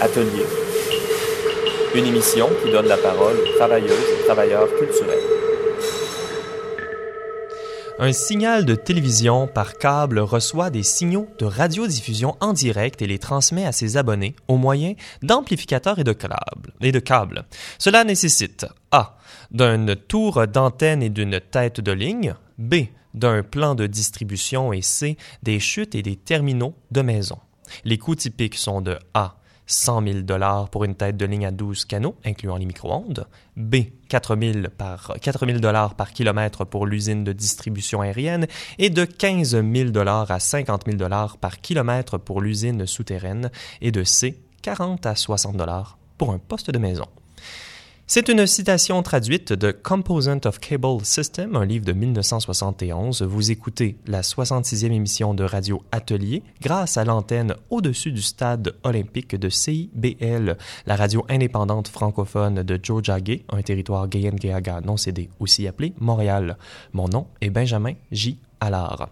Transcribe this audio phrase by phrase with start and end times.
[0.00, 0.46] Atelier.
[1.94, 5.18] Une émission qui donne la parole aux travailleuses et travailleurs culturels.
[7.98, 13.18] Un signal de télévision par câble reçoit des signaux de radiodiffusion en direct et les
[13.18, 16.72] transmet à ses abonnés au moyen d'amplificateurs et de câbles.
[16.80, 17.44] De câbles.
[17.78, 19.18] Cela nécessite A.
[19.50, 22.86] d'une tour d'antenne et d'une tête de ligne, B.
[23.12, 25.18] d'un plan de distribution et C.
[25.42, 27.38] des chutes et des terminaux de maison.
[27.84, 29.36] Les coûts typiques sont de A.
[29.70, 33.26] 100 000 dollars pour une tête de ligne à 12 canaux, incluant les micro-ondes.
[33.56, 33.76] B,
[34.08, 38.46] 4 000 par, 4 000 dollars par kilomètre pour l'usine de distribution aérienne
[38.78, 43.92] et de 15 000 dollars à 50 000 dollars par kilomètre pour l'usine souterraine et
[43.92, 47.06] de C, 40 à 60 dollars pour un poste de maison.
[48.12, 53.22] C'est une citation traduite de Composant of Cable System, un livre de 1971.
[53.22, 59.36] Vous écoutez la 66e émission de Radio Atelier grâce à l'antenne au-dessus du stade olympique
[59.36, 62.80] de CIBL, la radio indépendante francophone de
[63.20, 64.34] Gay, un territoire gayen
[64.84, 66.58] non cédé, aussi appelé Montréal.
[66.92, 68.40] Mon nom est Benjamin J.
[68.60, 69.08] Alors,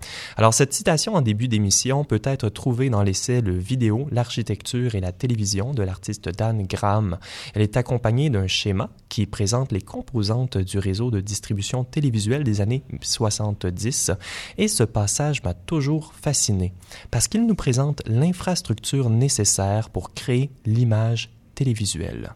[0.53, 5.13] cette citation en début d'émission peut être trouvée dans l'essai Le vidéo, l'architecture et la
[5.13, 7.19] télévision de l'artiste Dan Graham.
[7.55, 12.61] Elle est accompagnée d'un schéma qui présente les composantes du réseau de distribution télévisuelle des
[12.61, 14.13] années 70
[14.59, 16.75] et ce passage m'a toujours fasciné
[17.11, 22.35] parce qu'il nous présente l'infrastructure nécessaire pour créer l'image télévisuelle,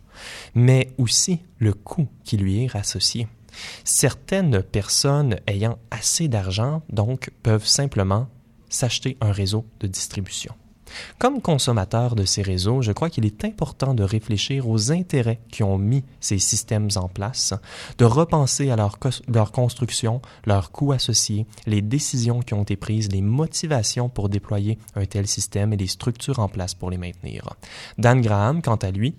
[0.54, 3.28] mais aussi le coût qui lui est associé.
[3.84, 8.28] Certaines personnes ayant assez d'argent, donc, peuvent simplement
[8.68, 10.54] s'acheter un réseau de distribution.
[11.18, 15.62] Comme consommateur de ces réseaux, je crois qu'il est important de réfléchir aux intérêts qui
[15.62, 17.54] ont mis ces systèmes en place,
[17.98, 23.22] de repenser à leur, construction, leurs coûts associés, les décisions qui ont été prises, les
[23.22, 27.48] motivations pour déployer un tel système et les structures en place pour les maintenir.
[27.98, 29.14] Dan Graham, quant à lui,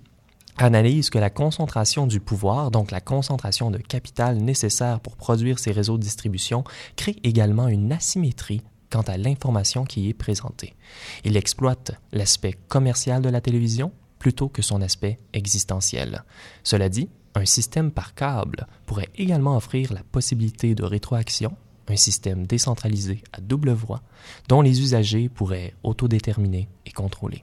[0.56, 5.72] analyse que la concentration du pouvoir, donc la concentration de capital nécessaire pour produire ces
[5.72, 6.64] réseaux de distribution,
[6.96, 10.74] crée également une asymétrie quant à l'information qui est présentée.
[11.24, 16.24] Il exploite l'aspect commercial de la télévision plutôt que son aspect existentiel.
[16.62, 21.56] Cela dit, un système par câble pourrait également offrir la possibilité de rétroaction,
[21.88, 24.02] un système décentralisé à double voie
[24.48, 27.42] dont les usagers pourraient autodéterminer et contrôler.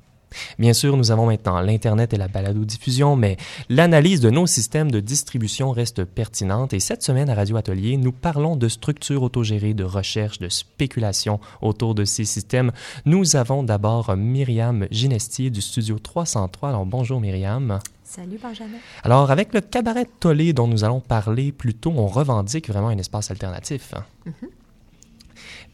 [0.60, 3.38] Bien sûr, nous avons maintenant l'Internet et la balado-diffusion, mais
[3.70, 8.12] l'analyse de nos systèmes de distribution reste pertinente et cette semaine à Radio Atelier, nous
[8.12, 12.72] parlons de structures autogérées, de recherche, de spéculation autour de ces systèmes.
[13.06, 16.70] Nous avons d'abord Myriam Ginestier du studio 303.
[16.70, 17.80] Alors bonjour Myriam.
[18.04, 18.78] Salut Benjamin.
[19.06, 22.98] Alors, avec le cabaret Tollé dont nous allons parler plus tôt, on revendique vraiment un
[22.98, 23.94] espace alternatif.
[24.28, 24.50] Mm-hmm.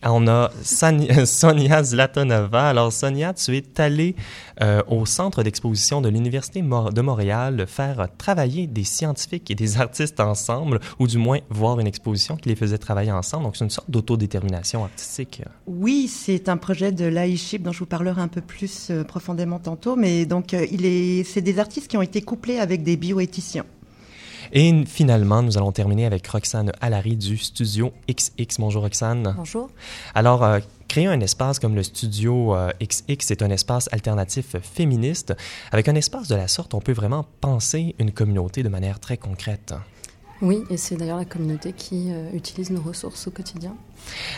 [0.04, 0.52] On a
[1.26, 2.70] Sonia Zlatonova.
[2.70, 4.16] Alors, Sonia, tu es allée
[4.62, 10.20] euh, au centre d'exposition de l'Université de Montréal faire travailler des scientifiques et des artistes
[10.20, 13.46] ensemble, ou du moins voir une exposition qui les faisait travailler ensemble.
[13.46, 15.42] Donc, c'est une sorte d'autodétermination artistique.
[15.66, 19.60] Oui, c'est un projet de l'AICHIP dont je vous parlerai un peu plus euh, profondément
[19.60, 19.96] tantôt.
[19.96, 23.66] Mais donc, euh, est, c'est des artistes qui ont été couplés avec des bioéthiciens.
[24.54, 28.60] Et finalement, nous allons terminer avec Roxane Alary du studio XX.
[28.60, 29.34] Bonjour Roxane.
[29.36, 29.70] Bonjour.
[30.16, 35.36] Alors, euh, créer un espace comme le studio XX, euh, c'est un espace alternatif féministe.
[35.72, 39.18] Avec un espace de la sorte, on peut vraiment penser une communauté de manière très
[39.18, 39.74] concrète.
[40.42, 43.76] Oui, et c'est d'ailleurs la communauté qui euh, utilise nos ressources au quotidien.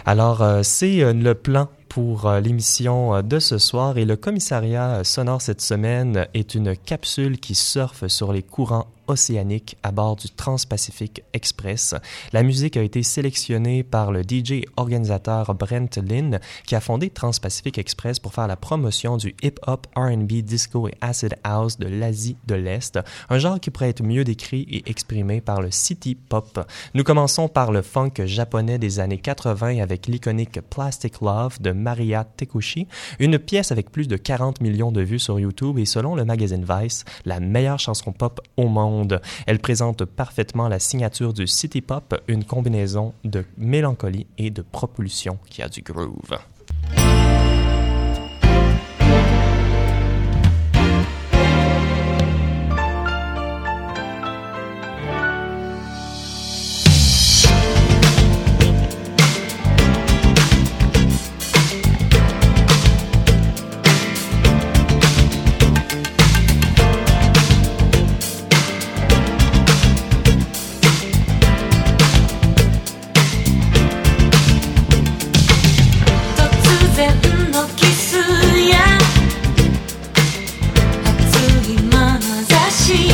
[0.06, 6.28] Alors, c'est le plan pour l'émission de ce soir et le commissariat sonore cette semaine
[6.34, 11.96] est une capsule qui surfe sur les courants océanique à bord du Trans-Pacific Express.
[12.32, 17.78] La musique a été sélectionnée par le DJ organisateur Brent Lynn, qui a fondé Trans-Pacific
[17.78, 22.56] Express pour faire la promotion du hip-hop, R&B, disco et acid house de l'Asie de
[22.56, 23.00] l'Est,
[23.30, 26.60] un genre qui pourrait être mieux décrit et exprimé par le city pop.
[26.94, 32.24] Nous commençons par le funk japonais des années 80 avec l'iconique Plastic Love de Maria
[32.24, 32.88] Tekushi,
[33.20, 36.66] une pièce avec plus de 40 millions de vues sur YouTube et selon le magazine
[36.68, 42.16] Vice, la meilleure chanson pop au monde elle présente parfaitement la signature du city pop,
[42.28, 46.38] une combinaison de mélancolie et de propulsion qui a du groove.
[81.70, 83.09] 今の雑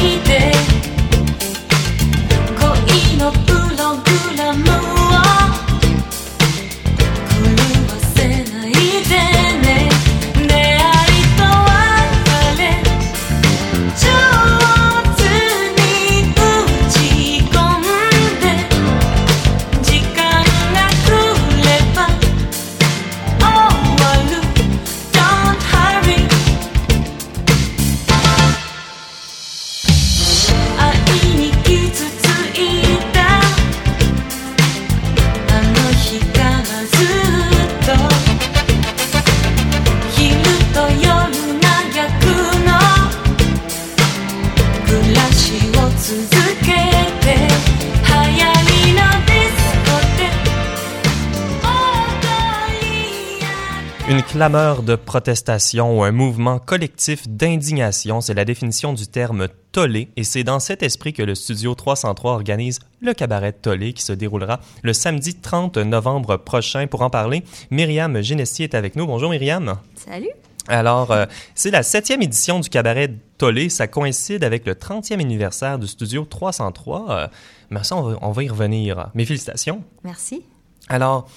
[55.16, 60.60] protestation ou un mouvement collectif d'indignation, c'est la définition du terme tollé et c'est dans
[60.60, 65.36] cet esprit que le studio 303 organise le cabaret tollé qui se déroulera le samedi
[65.36, 66.88] 30 novembre prochain.
[66.88, 69.08] Pour en parler, Myriam Genestier est avec nous.
[69.08, 69.78] Bonjour Myriam.
[69.96, 70.32] Salut.
[70.68, 73.70] Alors, euh, c'est la septième édition du cabaret Tollé.
[73.70, 77.06] Ça coïncide avec le 30e anniversaire du studio 303.
[77.10, 77.28] Euh,
[77.70, 79.12] mais ça, on va, on va y revenir.
[79.14, 79.82] Mes félicitations.
[80.04, 80.44] Merci.
[80.90, 81.30] Alors,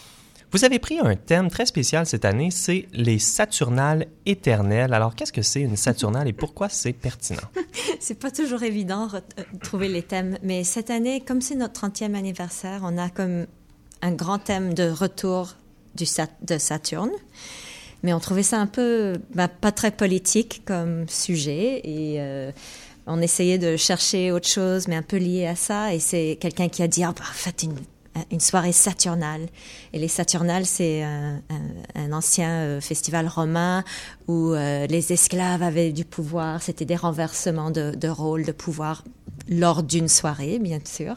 [0.53, 4.95] vous avez pris un thème très spécial cette année, c'est les Saturnales éternelles.
[4.95, 7.43] Alors, qu'est-ce que c'est une Saturnale et pourquoi c'est pertinent?
[8.01, 12.15] c'est pas toujours évident de trouver les thèmes, mais cette année, comme c'est notre 30e
[12.15, 13.47] anniversaire, on a comme
[14.01, 15.55] un grand thème de retour
[15.95, 16.05] du
[16.43, 17.11] de Saturne.
[18.03, 22.53] Mais on trouvait ça un peu ben, pas très politique comme sujet et euh,
[23.07, 25.93] on essayait de chercher autre chose, mais un peu lié à ça.
[25.93, 27.75] Et c'est quelqu'un qui a dit, ah, bah, faites une
[28.31, 29.47] une soirée saturnale.
[29.93, 31.41] Et les Saturnales, c'est un,
[31.95, 33.85] un, ancien euh, festival romain
[34.27, 36.63] où euh, les esclaves avaient du pouvoir.
[36.63, 39.05] C'était des renversements de, de rôle, de pouvoir
[39.49, 41.17] lors d'une soirée, bien sûr.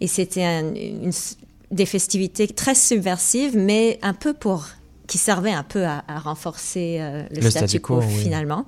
[0.00, 0.62] Et c'était
[1.70, 4.68] des festivités très subversives, mais un peu pour
[5.06, 8.64] qui servaient un peu à, à renforcer euh, le, statu quo, finalement.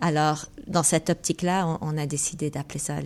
[0.00, 2.96] Alors, dans cette optique-là, on, on a décidé d'appeler ça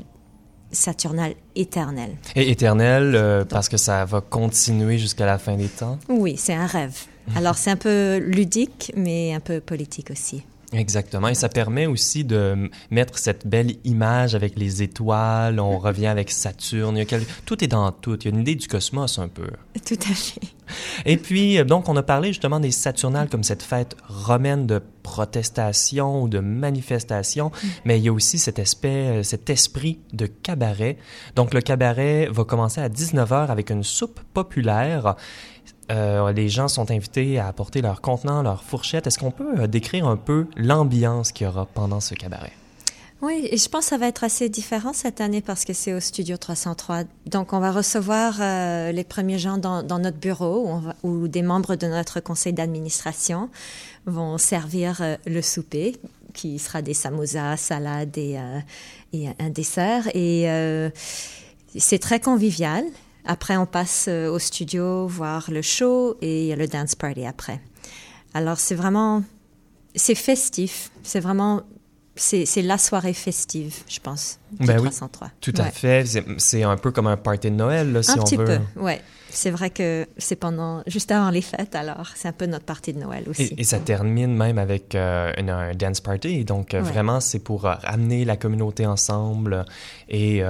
[0.72, 2.16] Saturnale éternelle.
[2.36, 5.98] Et éternelle euh, parce que ça va continuer jusqu'à la fin des temps?
[6.08, 6.96] Oui, c'est un rêve.
[7.36, 10.42] Alors c'est un peu ludique, mais un peu politique aussi.
[10.72, 11.28] Exactement.
[11.28, 15.58] Et ça permet aussi de mettre cette belle image avec les étoiles.
[15.58, 16.96] On revient avec Saturne.
[16.96, 18.16] Il y a Tout est dans tout.
[18.20, 19.48] Il y a une idée du cosmos un peu.
[19.84, 20.40] Tout à fait.
[21.04, 24.80] Et puis, euh, donc, on a parlé justement des Saturnales comme cette fête romaine de
[25.02, 27.68] protestation ou de manifestation, mm.
[27.84, 30.96] mais il y a aussi cet aspect, euh, cet esprit de cabaret.
[31.34, 35.16] Donc, le cabaret va commencer à 19h avec une soupe populaire
[35.90, 39.06] euh, les gens sont invités à apporter leur contenant, leur fourchette.
[39.06, 42.52] Est-ce qu'on peut euh, décrire un peu l'ambiance qu'il y aura pendant ce cabaret?
[43.22, 45.92] Oui, et je pense que ça va être assez différent cette année parce que c'est
[45.92, 47.02] au Studio 303.
[47.26, 51.86] Donc, on va recevoir euh, les premiers gens dans, notre bureau où, des membres de
[51.86, 53.50] notre conseil d'administration
[54.06, 55.96] vont servir le souper
[56.32, 58.38] qui sera des samosas, salades et,
[59.12, 60.08] et un dessert.
[60.14, 60.46] Et
[61.76, 62.84] c'est très convivial.
[63.30, 66.96] Après, on passe euh, au studio voir le show et il y a le dance
[66.96, 67.60] party après.
[68.34, 69.22] Alors, c'est vraiment,
[69.94, 70.90] c'est festif.
[71.04, 71.62] C'est vraiment,
[72.16, 74.40] c'est, la soirée festive, je pense.
[74.58, 75.28] Ben 303.
[75.28, 76.04] oui, tout à fait.
[76.38, 78.58] C'est, un peu comme un party de Noël, là, si un on petit veut.
[78.74, 79.00] peu, ouais.
[79.28, 82.94] C'est vrai que c'est pendant, juste avant les fêtes, alors c'est un peu notre party
[82.94, 83.54] de Noël aussi.
[83.56, 86.44] Et, ça termine même avec euh, un dance party.
[86.44, 89.64] Donc, euh, vraiment, c'est pour amener la communauté ensemble
[90.08, 90.42] et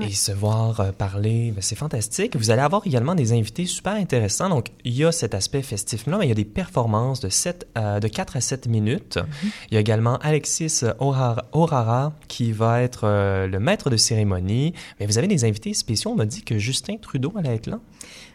[0.00, 2.36] et se voir euh, parler, ben, c'est fantastique.
[2.36, 4.48] Vous allez avoir également des invités super intéressants.
[4.48, 7.68] Donc, il y a cet aspect festif-là, mais il y a des performances de, 7,
[7.76, 9.16] euh, de 4 à 7 minutes.
[9.16, 9.50] Mm-hmm.
[9.70, 14.74] Il y a également Alexis Orara, qui va être euh, le maître de cérémonie.
[15.00, 16.12] Mais vous avez des invités spéciaux.
[16.12, 17.80] On m'a dit que Justin Trudeau allait être là.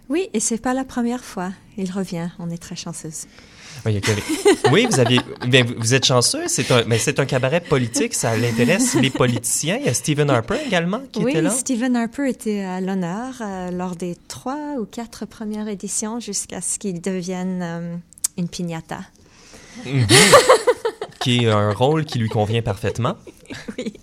[0.09, 1.51] Oui, et c'est pas la première fois.
[1.77, 2.29] Il revient.
[2.39, 3.27] On est très chanceuse.
[4.71, 5.19] Oui, vous aviez.
[5.47, 6.43] Bien, vous êtes chanceux.
[6.47, 8.13] C'est un, mais c'est un cabaret politique.
[8.13, 9.77] Ça l'intéresse les politiciens.
[9.79, 11.49] Il y a Stephen Harper également qui était là.
[11.51, 16.61] Oui, Stephen Harper était à l'honneur euh, lors des trois ou quatre premières éditions jusqu'à
[16.61, 17.95] ce qu'il devienne euh,
[18.37, 18.99] une piñata.
[19.85, 20.05] Mhm.
[21.21, 23.15] qui est un rôle qui lui convient parfaitement.
[23.77, 23.93] oui.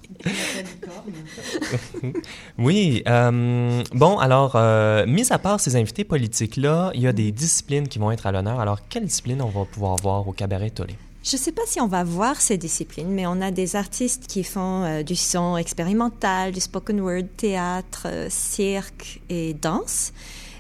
[2.59, 3.03] Oui.
[3.07, 7.89] Euh, bon, alors, euh, mis à part ces invités politiques-là, il y a des disciplines
[7.89, 8.61] qui vont être à l'honneur.
[8.61, 10.95] Alors, quelles disciplines on va pouvoir voir au Cabaret Tollé?
[11.25, 14.27] Je ne sais pas si on va voir ces disciplines, mais on a des artistes
[14.27, 20.13] qui font euh, du son expérimental, du spoken word, théâtre, cirque et danse.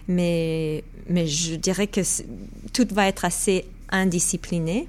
[0.08, 2.00] Mais, mais je dirais que
[2.72, 4.88] tout va être assez indiscipliné.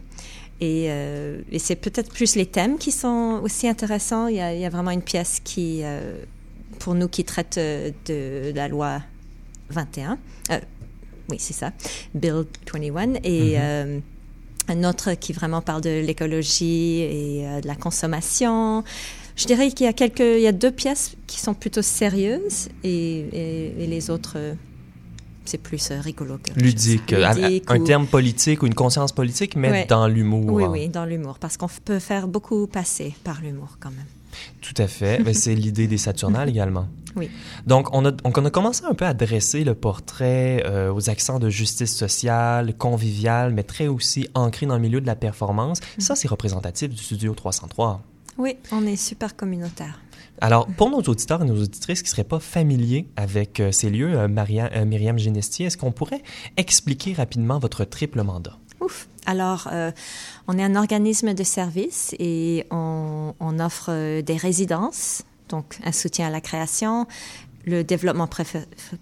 [0.61, 4.27] Euh, et, c'est peut-être plus les thèmes qui sont aussi intéressants.
[4.27, 6.17] Il y a, il y a vraiment une pièce qui, euh,
[6.79, 9.01] pour nous, qui traite euh, de, la loi
[9.69, 10.17] 21.
[11.29, 11.71] oui, c'est ça,
[12.13, 13.13] Bill 21.
[13.23, 14.01] Et mm-hmm.
[14.67, 18.83] un autre qui vraiment parle de l'écologie et de la consommation.
[19.35, 22.67] Je dirais qu'il y a quelques, il y a deux pièces qui sont plutôt sérieuses
[22.83, 24.37] et, et les autres
[25.49, 30.07] c'est plus euh, rigolo que ludique, un terme politique ou une conscience politique, mais dans
[30.07, 30.45] l'humour.
[30.51, 34.05] Oui, oui, dans l'humour, parce qu'on peut faire beaucoup passer par l'humour quand même.
[34.61, 35.19] Tout à fait.
[35.23, 36.87] mais c'est l'idée des Saturnales également.
[37.15, 37.29] Oui.
[37.65, 41.39] Donc on, a, on a commencé un peu à dresser le portrait euh, aux accents
[41.39, 45.79] de justice sociale, convivial, mais très aussi ancré dans le milieu de la performance.
[45.79, 46.01] Mm.
[46.01, 48.01] Ça, c'est représentatif du studio 303.
[48.37, 49.99] Oui, on est super communautaire.
[50.41, 53.89] Alors, pour nos auditeurs et nos auditrices qui ne seraient pas familiers avec euh, ces
[53.89, 56.23] lieux, euh, Maria, euh, Myriam Genestier, est-ce qu'on pourrait
[56.55, 58.57] expliquer rapidement votre triple mandat?
[58.79, 59.09] Ouf.
[59.25, 59.91] Alors, euh,
[60.47, 66.27] on est un organisme de service et on, offre euh, des résidences, donc un soutien
[66.27, 67.05] à la création,
[67.65, 68.29] le développement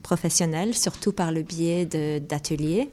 [0.01, 2.89] professionnel, surtout par le biais d'ateliers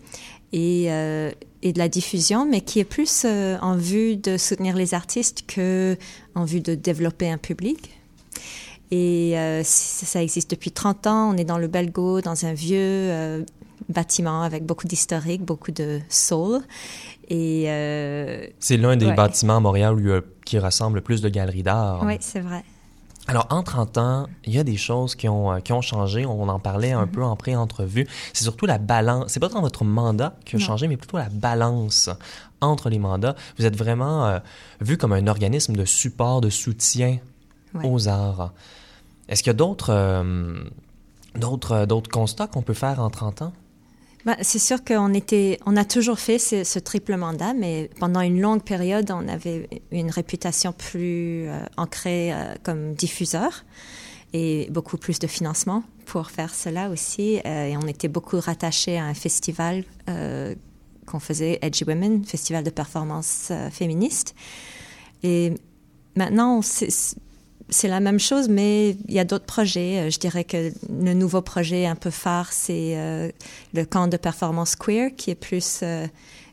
[0.52, 5.44] et, et de la diffusion, mais qui est plus en vue de soutenir les artistes
[5.46, 5.96] que
[6.34, 7.90] en vue de développer un public.
[8.90, 11.30] Et euh, ça existe depuis 30 ans.
[11.34, 13.42] On est dans le Belgo, dans un vieux euh,
[13.88, 16.60] bâtiment avec beaucoup d'historique, beaucoup de soul.
[17.28, 19.14] Et euh, C'est l'un des Ouais.
[19.14, 22.02] bâtiments à Montréal où qui ressemble le plus de galeries d'art.
[22.04, 22.62] oui, c'est vrai.
[23.26, 26.26] Alors, en 30 ans, il y a des choses qui ont, qui ont changé.
[26.26, 28.06] On en parlait un peu en pré-entrevue.
[28.34, 29.32] C'est surtout la balance.
[29.32, 30.64] C'est pas tant votre mandat qui a Non.
[30.66, 32.10] changé, mais plutôt la balance
[32.60, 33.34] entre les mandats.
[33.58, 34.38] Vous êtes vraiment
[34.82, 37.16] vu comme un organisme de support, de soutien
[37.74, 37.88] Ouais.
[37.88, 38.52] aux arts.
[39.28, 40.64] Est-ce qu'il y a d'autres euh,
[41.34, 43.52] d'autres d'autres constats qu'on peut faire en 30 ans?
[44.24, 48.22] Ben, c'est sûr qu'on était, on a toujours fait ce, ce triple mandat, mais pendant
[48.22, 53.64] une longue période, on avait une réputation plus euh, ancrée euh, comme diffuseur
[54.32, 57.40] et beaucoup plus de financement pour faire cela aussi.
[57.44, 60.54] Euh, et on était beaucoup rattachés à un festival euh,
[61.06, 64.34] qu'on faisait, Edgy Women, festival de performance euh, féministe.
[65.22, 65.54] Et
[66.16, 66.62] maintenant, on
[67.74, 69.98] c'est la même chose, mais il y a d'autres projets.
[70.06, 73.30] Euh, Je dirais que le nouveau projet un peu phare, c'est euh,
[73.74, 76.06] le camp de performance queer, qui est plus, euh,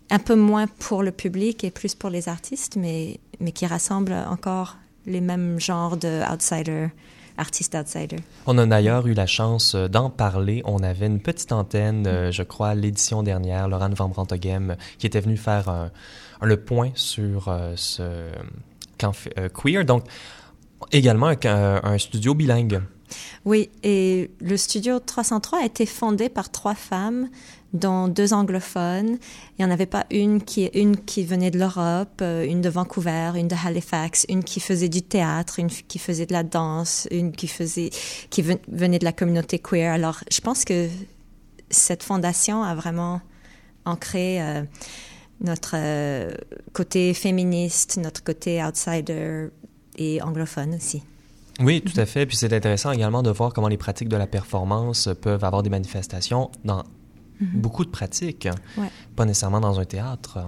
[0.10, 4.14] un peu moins pour le public et plus pour les artistes, mais, mais qui rassemble
[4.14, 6.90] encore les mêmes genres de outsiders,
[7.38, 8.20] artistes outsiders.
[8.46, 10.62] On a d'ailleurs eu la chance d'en parler.
[10.66, 15.38] On avait une petite antenne, je crois, l'édition dernière, Laurent Van Brantoghem, qui était venu
[15.38, 15.92] faire un-
[16.44, 18.04] le point sur ce
[19.00, 19.14] camp
[19.54, 19.86] queer.
[19.86, 20.04] Donc,
[20.92, 22.82] également un, un studio bilingue.
[23.44, 27.30] Oui, et le studio 303 a été fondé par trois femmes,
[27.74, 29.18] dont deux anglophones.
[29.58, 32.70] Il n'y en avait pas une qui, une qui venait de l'Europe, euh, une de
[32.70, 37.08] Vancouver, une de Halifax, une qui faisait du théâtre, une qui faisait de la danse,
[37.12, 37.90] une qui faisait,
[38.30, 39.92] qui ven- venait de la communauté queer.
[39.94, 40.88] Alors, je pense que
[41.70, 43.22] cette fondation a vraiment
[43.86, 44.64] ancré euh,
[45.40, 46.32] notre euh,
[46.74, 49.48] côté féministe, notre côté outsider
[50.02, 51.04] et anglophone aussi.
[51.60, 52.26] Oui, tout à fait.
[52.26, 55.70] Puis c'est intéressant également de voir comment les pratiques de la performance peuvent avoir des
[55.70, 56.84] manifestations dans
[57.40, 58.90] beaucoup de pratiques, Ouais.
[59.16, 60.40] pas nécessairement dans un théâtre.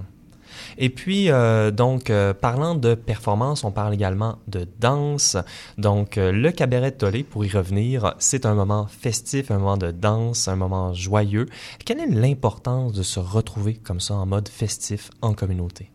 [0.78, 5.36] Et puis, euh, donc, euh, parlant de performance, on parle également de danse.
[5.80, 9.78] Donc, euh, le cabaret de Tollé, pour y revenir, c'est un moment festif, un moment
[9.78, 11.48] de danse, un moment joyeux.
[11.86, 15.90] Quelle est l'importance de se retrouver comme ça en mode festif en communauté?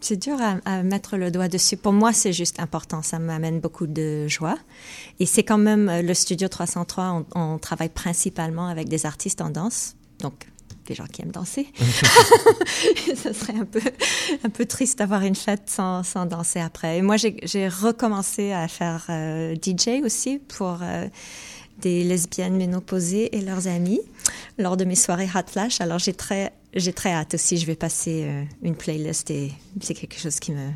[0.00, 1.76] C'est dur à, à mettre le doigt dessus.
[1.76, 3.02] Pour moi, c'est juste important.
[3.02, 4.56] Ça m'amène beaucoup de joie.
[5.20, 7.24] Et c'est quand même euh, le Studio 303.
[7.34, 9.96] On, on travaille principalement avec des artistes en danse.
[10.20, 10.46] Donc,
[10.86, 11.66] des gens qui aiment danser.
[13.16, 13.80] Ça serait un peu,
[14.44, 16.98] un peu triste d'avoir une fête sans, sans danser après.
[16.98, 21.06] Et moi, j'ai j'ai recommencé à faire euh, DJ aussi pour euh,
[21.80, 24.00] des lesbiennes ménopausées et leurs amis
[24.58, 25.80] lors de mes soirées Hot Flash.
[25.80, 27.56] Alors, j'ai très, j'ai très hâte aussi.
[27.56, 30.70] Je vais passer euh, une playlist et c'est quelque chose qui me,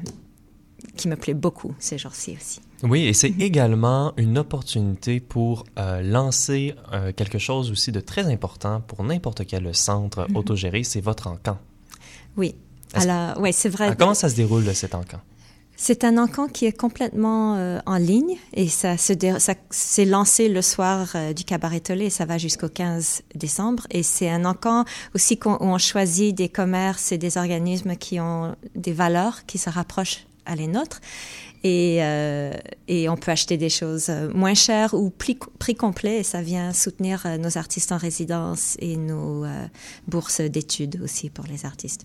[0.97, 2.61] qui me plaît beaucoup ces jours-ci aussi.
[2.83, 8.25] Oui, et c'est également une opportunité pour euh, lancer euh, quelque chose aussi de très
[8.27, 11.59] important pour n'importe quel centre autogéré, c'est votre encan.
[12.37, 12.55] Oui.
[12.95, 13.85] Alors, ouais, c'est vrai.
[13.85, 15.21] Alors, comment ça se déroule, cet encan?
[15.83, 21.09] C'est un encan qui est complètement euh, en ligne et ça s'est lancé le soir
[21.15, 24.85] euh, du cabaret Tolé et ça va jusqu'au 15 décembre et c'est un encan
[25.15, 29.57] aussi qu'on- où on choisit des commerces et des organismes qui ont des valeurs qui
[29.57, 31.01] se rapprochent à les nôtres
[31.65, 32.53] et, euh,
[32.87, 36.43] et on peut acheter des choses euh, moins chères ou prix, prix complet et ça
[36.43, 39.67] vient soutenir euh, nos artistes en résidence et nos euh,
[40.09, 42.05] bourses d'études aussi pour les artistes.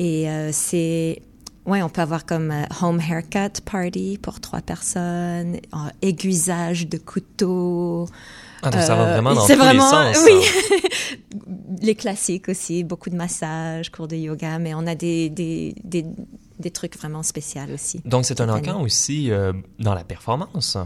[0.00, 1.22] Et euh, c'est
[1.68, 6.96] Ouais, on peut avoir comme euh, home haircut party pour trois personnes, euh, aiguisage de
[6.96, 8.06] couteaux.
[8.62, 10.24] Ah, donc ça va Euh, vraiment dans tous vraiment- les sens.
[10.24, 10.40] oui.
[10.42, 10.88] hein.
[11.82, 16.04] Les classiques aussi, beaucoup de massages, cours de yoga, mais on a des, des, des,
[16.58, 18.00] des trucs vraiment spéciaux aussi.
[18.04, 20.76] Donc, c'est un encan aussi euh, dans la performance.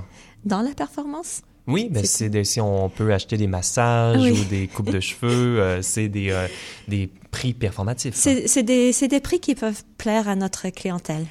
[0.45, 1.41] Dans la performance?
[1.67, 4.33] Oui, ben C'est- si on peut acheter des massages Oui.
[4.33, 6.47] ou des coupes de cheveux, euh, c'est des, euh,
[6.89, 8.15] des prix performatifs.
[8.15, 11.27] C'est c'est des, prix qui peuvent plaire à notre clientèle.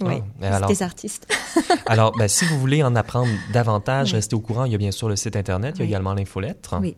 [0.00, 1.32] Oui, Ah, c'est alors- des artistes.
[1.86, 4.16] Alors, ben, si vous voulez en apprendre davantage, Oui.
[4.16, 4.64] restez au courant.
[4.64, 5.90] Il y a bien sûr le site Internet, il y a Oui.
[5.90, 6.76] également l'infolettre.
[6.82, 6.96] Oui.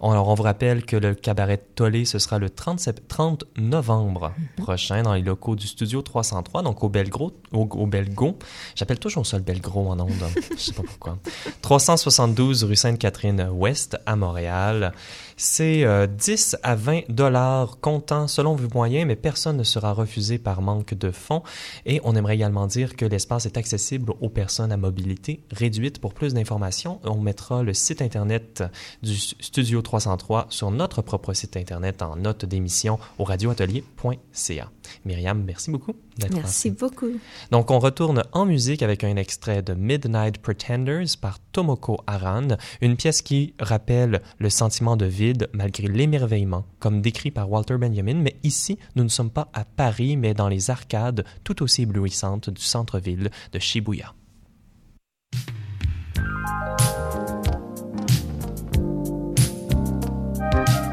[0.00, 4.64] Alors, on vous rappelle que le cabaret Tollé, ce sera le 30, 30 novembre mhm.
[4.64, 8.38] prochain dans les locaux du Studio 303, donc au Belgro, au, au Belgo.
[8.76, 10.12] J'appelle toujours ça le Belgro en ondes,
[10.52, 11.18] je sais pas pourquoi.
[11.62, 14.92] 372 rue Sainte-Catherine-Ouest à Montréal.
[15.36, 20.38] C'est 10 euh, à 20 dollars comptant selon vos moyens, mais personne ne sera refusé
[20.38, 21.42] par manque de fonds.
[21.86, 26.00] Et on aimerait également dire que l'espace est accessible aux personnes à mobilité réduite.
[26.00, 28.62] Pour plus d'informations, on mettra le site Internet
[29.02, 29.87] du Studio 303
[30.50, 34.70] sur notre propre site Internet en note d'émission au radioatelier.ca.
[35.04, 37.10] Myriam, merci beaucoup d'être Merci beaucoup.
[37.50, 42.48] Donc, on retourne en musique avec un extrait de Midnight Pretenders par Tomoko Aran,
[42.80, 48.14] une pièce qui rappelle le sentiment de vide malgré l'émerveillement, comme décrit par Walter Benjamin.
[48.14, 52.50] Mais ici, nous ne sommes pas à Paris, mais dans les arcades tout aussi éblouissantes
[52.50, 54.14] du centre-ville de Shibuya.
[60.50, 60.87] Bye.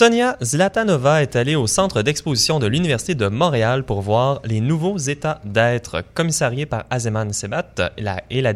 [0.00, 4.96] Sonia Zlatanova est allée au centre d'exposition de l'Université de Montréal pour voir les nouveaux
[4.96, 7.92] états d'être commissariés par Azeman Sebat
[8.30, 8.54] et, la,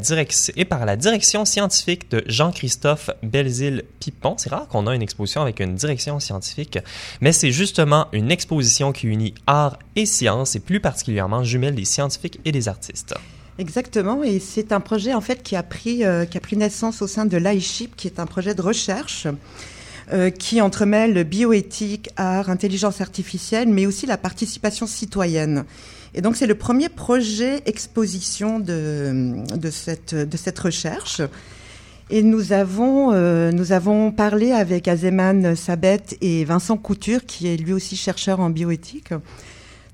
[0.70, 4.37] par la direction scientifique de Jean-Christophe Belzile-Pipon.
[4.38, 6.78] C'est rare qu'on a une exposition avec une direction scientifique,
[7.20, 11.85] mais c'est justement une exposition qui unit art et science et plus particulièrement jumelle des
[11.85, 13.14] scientifiques et des artistes.
[13.59, 17.02] Exactement, et c'est un projet en fait qui a pris, euh, qui a pris naissance
[17.02, 19.28] au sein de l'ISHIP, qui est un projet de recherche
[20.12, 25.64] euh, qui entremêle bioéthique, art, intelligence artificielle, mais aussi la participation citoyenne.
[26.14, 31.22] Et donc c'est le premier projet exposition de, cette recherche.
[32.10, 37.56] Et nous avons, euh, nous avons parlé avec Azeman Sabet et Vincent Couture, qui est
[37.56, 39.14] lui aussi chercheur en bioéthique,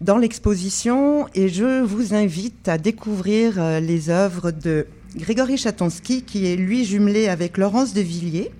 [0.01, 1.29] dans l'exposition.
[1.35, 6.85] Et je vous invite à découvrir euh, les œuvres de Grégory Chatonsky, qui est lui
[6.85, 8.51] jumelé avec Laurence de Villiers.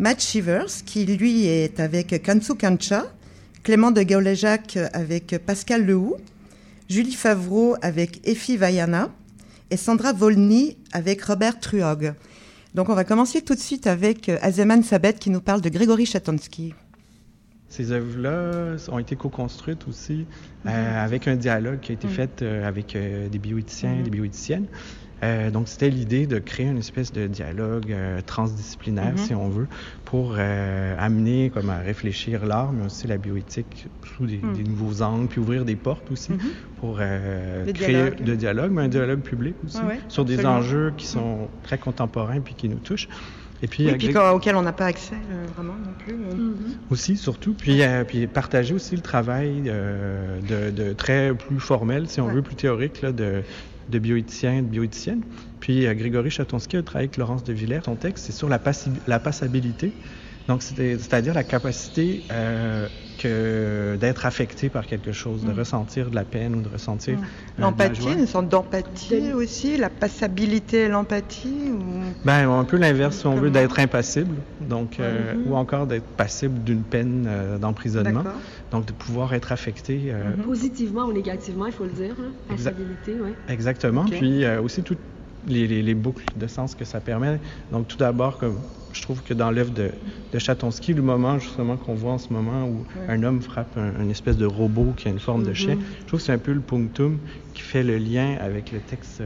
[0.00, 3.04] Matt Shivers, qui lui est avec Kansu Kancha,
[3.62, 6.16] Clément de Gauléjac avec Pascal Lehou,
[6.88, 9.10] Julie Favreau avec Effie Vaiana
[9.70, 12.14] et Sandra Volny avec Robert Truog.
[12.74, 16.06] Donc on va commencer tout de suite avec Azeman Sabet qui nous parle de Grégory
[16.06, 16.74] Chatonsky.
[17.68, 20.26] Ces œuvres-là ont été co-construites aussi
[20.66, 22.12] euh, avec un dialogue qui a été mhm.
[22.12, 24.66] fait euh, avec euh, des bioéthiciens et des bioéthiciennes.
[25.24, 29.18] Euh, donc, c'était l'idée de créer une espèce de dialogue euh, transdisciplinaire, mhm.
[29.18, 29.66] si on veut,
[30.04, 34.62] pour euh, amener comme à réfléchir l'art, mais aussi la bioéthique sous des, mhm.
[34.68, 36.40] nouveaux angles, puis ouvrir des portes aussi mhm.
[36.80, 41.78] pour créer de dialogue, mais un dialogue public aussi, sur des enjeux qui sont très
[41.78, 43.08] contemporains puis qui nous touchent.
[43.62, 45.14] Et puis, oui, auquel on n'a pas accès
[45.56, 46.16] vraiment non plus.
[46.90, 47.54] Aussi, surtout.
[47.54, 52.56] Puis, puis partager aussi le travail de, de, très plus formel, si on veut, plus
[52.56, 53.42] théorique, là, de,
[53.88, 55.24] de bioéthiciens et de bioéthiciennes.
[55.60, 57.80] Puis euh, Grégory Chatonsky a travaillé avec Laurence de Villers.
[57.84, 58.62] Son texte, c'est sur la,
[59.06, 59.96] la passabilité.
[60.48, 62.86] Donc, c'est-à-dire la capacité euh,
[63.18, 65.58] que d'être affecté par quelque chose, de mm.
[65.58, 67.22] ressentir de la peine ou de ressentir mm.
[67.58, 71.70] l'empathie, une sorte d'empathie aussi, la passabilité et l'empathie.
[71.72, 72.02] Ou...
[72.26, 75.48] Ben un peu l'inverse si on veut d'être impassible, donc euh, mm-hmm.
[75.48, 78.24] ou encore d'être passible d'une peine euh, d'emprisonnement.
[78.70, 80.42] Donc de pouvoir être affecté mm-hmm.
[80.42, 82.32] positivement ou négativement, il faut le dire, hein?
[82.48, 83.30] passabilité, oui.
[83.48, 84.04] Exactement.
[84.04, 84.98] Puis aussi toutes
[85.46, 87.38] les, les, boucles de sens que ça permet.
[87.72, 88.58] Donc tout d'abord comme
[88.92, 89.90] je trouve que dans l'œuvre de,
[90.32, 94.00] de Chatonsky, le moment justement qu'on voit en ce moment où un homme frappe un,
[94.02, 95.54] une espèce de robot qui a une forme de mm-hmm.
[95.54, 97.18] chien, je trouve que c'est un peu le punctum
[97.54, 99.22] qui fait le lien avec le texte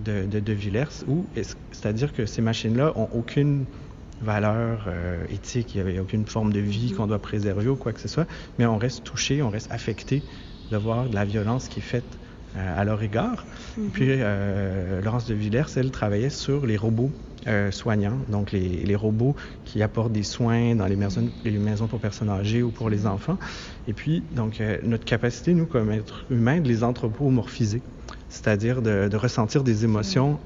[0.00, 1.24] de, de, de Villers, où
[1.70, 3.64] c'est-à-dire que ces machines-là ont aucune
[4.22, 6.96] valeur euh, éthique, il n'y a aucune forme de vie mm-hmm.
[6.96, 8.26] qu'on doit préserver ou quoi que ce soit,
[8.58, 10.22] mais on reste touché, on reste affecté
[10.70, 12.23] de voir de la violence qui est faite euh,
[12.56, 13.44] à leur égard.
[13.78, 13.90] Mm-hmm.
[13.92, 17.10] Puis euh, Laurence de Villers, elle travaillait sur les robots
[17.46, 19.36] euh, soignants, donc les, les, robots
[19.66, 23.06] qui apportent des soins dans les maisons, les maisons pour personnes âgées ou pour les
[23.06, 23.36] enfants.
[23.86, 27.82] Et puis, donc, euh, notre capacité, nous, comme êtres humains, de les anthropomorphiser,
[28.30, 30.38] c'est-à-dire de, de, ressentir des émotions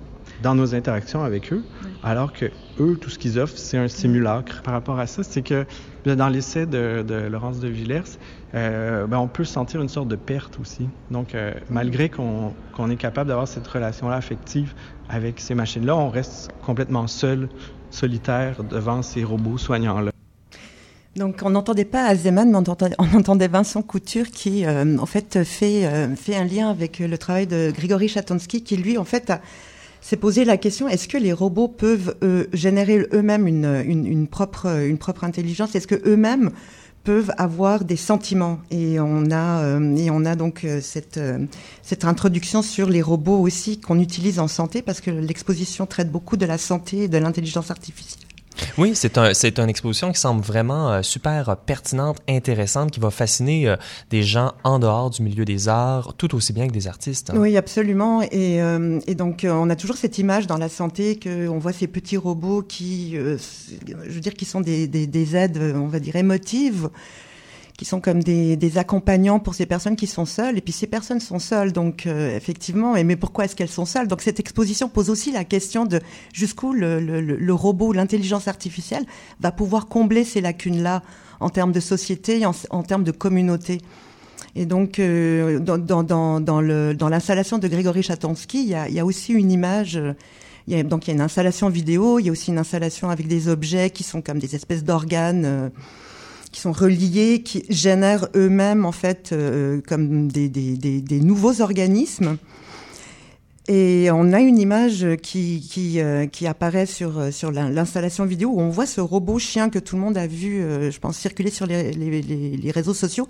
[0.42, 1.62] dans nos interactions avec eux,
[2.02, 2.46] alors que
[2.80, 4.62] eux, tout ce qu'ils offrent, c'est un simulacre.
[4.62, 5.66] Par rapport à ça, c'est que
[6.04, 8.18] dans l'essai de, de, Laurence de Villers,
[8.54, 10.88] euh, ben, on peut sentir une sorte de perte aussi.
[11.10, 12.54] Donc, euh, malgré qu'on
[12.90, 14.74] est capable d'avoir cette relation-là affective
[15.08, 17.48] avec ces machines-là, on reste complètement seul,
[17.90, 20.12] solitaire devant ces robots soignants-là.
[21.16, 25.84] Donc, on n'entendait pas Azeman, mais on entendait, Vincent Couture qui, euh, en fait, fait,
[25.84, 29.32] euh, un lien avec le travail de Grigory Chatonsky, qui, lui, en fait,
[30.00, 32.14] s'est posé la question est-ce que les robots peuvent
[32.52, 35.74] générer eux-mêmes une, propre, une propre intelligence?
[35.74, 36.52] Est-ce que eux-mêmes
[37.04, 38.60] peuvent avoir des sentiments.
[38.70, 41.46] Et on a, euh, et on a donc euh, cette, euh,
[41.82, 46.36] cette introduction sur les robots aussi qu'on utilise en santé parce que l'exposition traite beaucoup
[46.36, 48.27] de la santé et de l'intelligence artificielle.
[48.76, 53.10] Oui, c'est un, c'est une exposition qui semble vraiment euh, super pertinente, intéressante, qui va
[53.10, 53.76] fasciner euh,
[54.10, 57.30] des gens en dehors du milieu des arts, tout aussi bien que des artistes.
[57.30, 57.38] Hein.
[57.38, 58.22] Oui, absolument.
[58.22, 61.86] Et, euh, et donc, on a toujours cette image dans la santé qu'on voit ces
[61.86, 66.16] petits robots qui, je veux dire, qui sont des, des, des aides, on va dire,
[66.16, 66.88] émotives
[67.78, 70.58] qui sont comme des, des, accompagnants pour ces personnes qui sont seules.
[70.58, 72.96] Et puis ces personnes sont seules, donc euh, effectivement.
[72.96, 74.08] Et mais pourquoi est-ce qu'elles sont seules?
[74.08, 76.00] Donc cette exposition pose aussi la question de
[76.34, 79.04] jusqu'où le, le, le robot, l'intelligence artificielle
[79.40, 81.04] va pouvoir combler ces lacunes-là
[81.38, 83.80] en termes de société, en, en termes de communauté.
[84.56, 88.98] Et donc, euh, dans, dans, dans, dans l'installation de Grégory Chatonsky, il y a, y
[88.98, 90.00] a aussi une image.
[90.66, 92.18] Il y a, donc, il y a une installation vidéo.
[92.18, 95.44] Il y a aussi une installation avec des objets qui sont comme des espèces d'organes.
[95.44, 95.68] Euh,
[96.50, 102.38] qui sont reliés, qui génèrent eux-mêmes en fait euh, comme des, des, nouveaux organismes.
[103.70, 108.60] Et on a une image qui, qui, euh, qui apparaît sur, sur l'installation vidéo où
[108.60, 111.50] on voit ce robot chien que tout le monde a vu, euh, je pense, circuler
[111.50, 113.28] sur les, les, les, réseaux sociaux.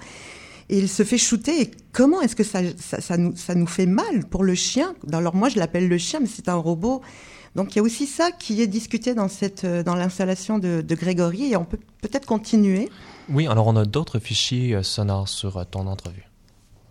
[0.69, 1.73] Et il se fait shooter.
[1.93, 4.95] Comment est-ce que ça, ça, nous, ça nous fait mal pour le chien?
[5.13, 7.01] Alors moi, je l'appelle le chien, mais c'est un robot
[7.59, 10.81] donc il y a aussi ça qui est discuté dans, cette, euh, dans l'installation de,
[10.81, 12.89] de, Grégory et on peut peut-être continuer.
[13.29, 16.29] Oui, alors on a d'autres fichiers euh, sonores sur euh, ton entrevue.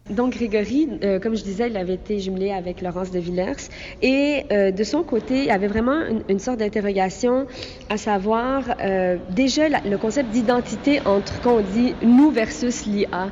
[0.10, 3.70] Donc Grégory, euh, comme je disais, il avait été jumelé avec Laurence de Villers
[4.02, 7.46] et euh, de son côté, il y avait vraiment une, une sorte d'interrogation
[7.90, 13.32] à savoir euh, déjà la, le concept d'identité entre qu'on dit nous versus l'IA.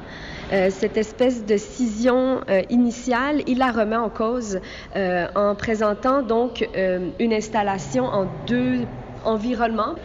[0.51, 4.59] Euh, cette espèce de scission euh, initiale, il la remet en cause
[4.95, 8.87] euh, en présentant donc une installation en deux
[9.23, 9.95] environnements.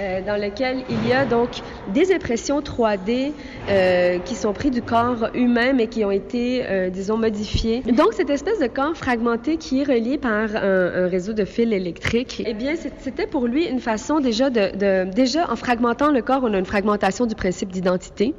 [0.00, 1.50] Euh, dans lequel il y a donc
[1.92, 3.32] des impressions 3D
[3.68, 7.82] euh, qui sont prises du corps humain, mais qui ont été, euh, disons, modifiées.
[7.82, 11.70] Donc, cette espèce de corps fragmenté qui est relié par un, un réseau de fils
[11.72, 16.22] électriques, eh bien, c'était pour lui une façon déjà de, de, déjà en fragmentant le
[16.22, 18.34] corps, on a une fragmentation du principe d'identité.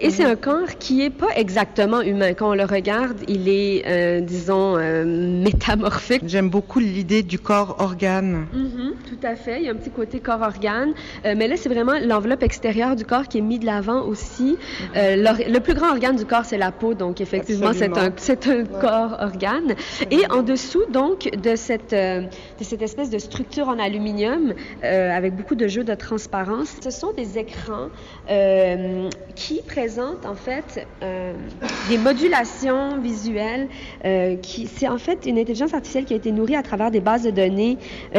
[0.00, 2.34] Et c'est un corps qui est pas exactement humain.
[2.34, 6.22] Quand on le regarde, il est, disons, métamorphique.
[6.26, 8.46] J'aime beaucoup l'idée du corps organe.
[8.52, 9.56] Mm -hmm, tout à fait.
[9.60, 10.73] Il y a un petit côté corps organe
[11.24, 14.56] euh, mais là, c'est vraiment l'enveloppe extérieure du corps qui est mise de l'avant aussi.
[14.96, 16.94] Euh, le, plus grand organe du corps, c'est la peau.
[16.94, 18.80] Donc, effectivement, c'est un, c'est un ouais.
[18.80, 19.74] corps organe.
[20.10, 25.34] Et en dessous, donc, de cette, euh, de cette espèce de structure en aluminium, avec
[25.34, 27.88] beaucoup de jeux de transparence, ce sont des écrans
[29.34, 30.86] qui présentent, en fait,
[31.88, 33.68] des modulations visuelles.
[34.42, 37.24] qui, c'est en fait une intelligence artificielle qui a été nourrie à travers des bases
[37.24, 37.78] de données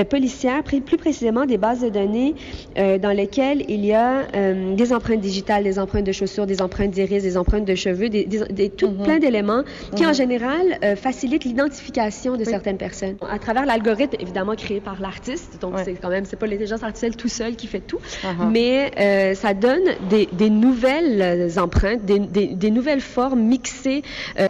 [0.10, 2.36] policières, plus précisément des bases de données
[2.78, 6.62] euh, dans lesquelles il y a euh, des empreintes digitales, des empreintes de chaussures, des
[6.62, 9.04] empreintes d'iris, des empreintes de cheveux, des, des, tout mhm.
[9.04, 9.64] plein d'éléments
[9.96, 10.16] qui, en mhm.
[10.16, 13.16] général, euh, facilitent l'identification de certaines personnes.
[13.30, 17.16] À travers l'algorithme, évidemment, créé par l'artiste, donc c'est quand même, c'est pas l'intelligence artificielle
[17.16, 18.50] tout seul qui fait tout, uh-huh.
[18.52, 24.02] mais ça donne des, des nouvelles empreintes, des, des, nouvelles formes mixées,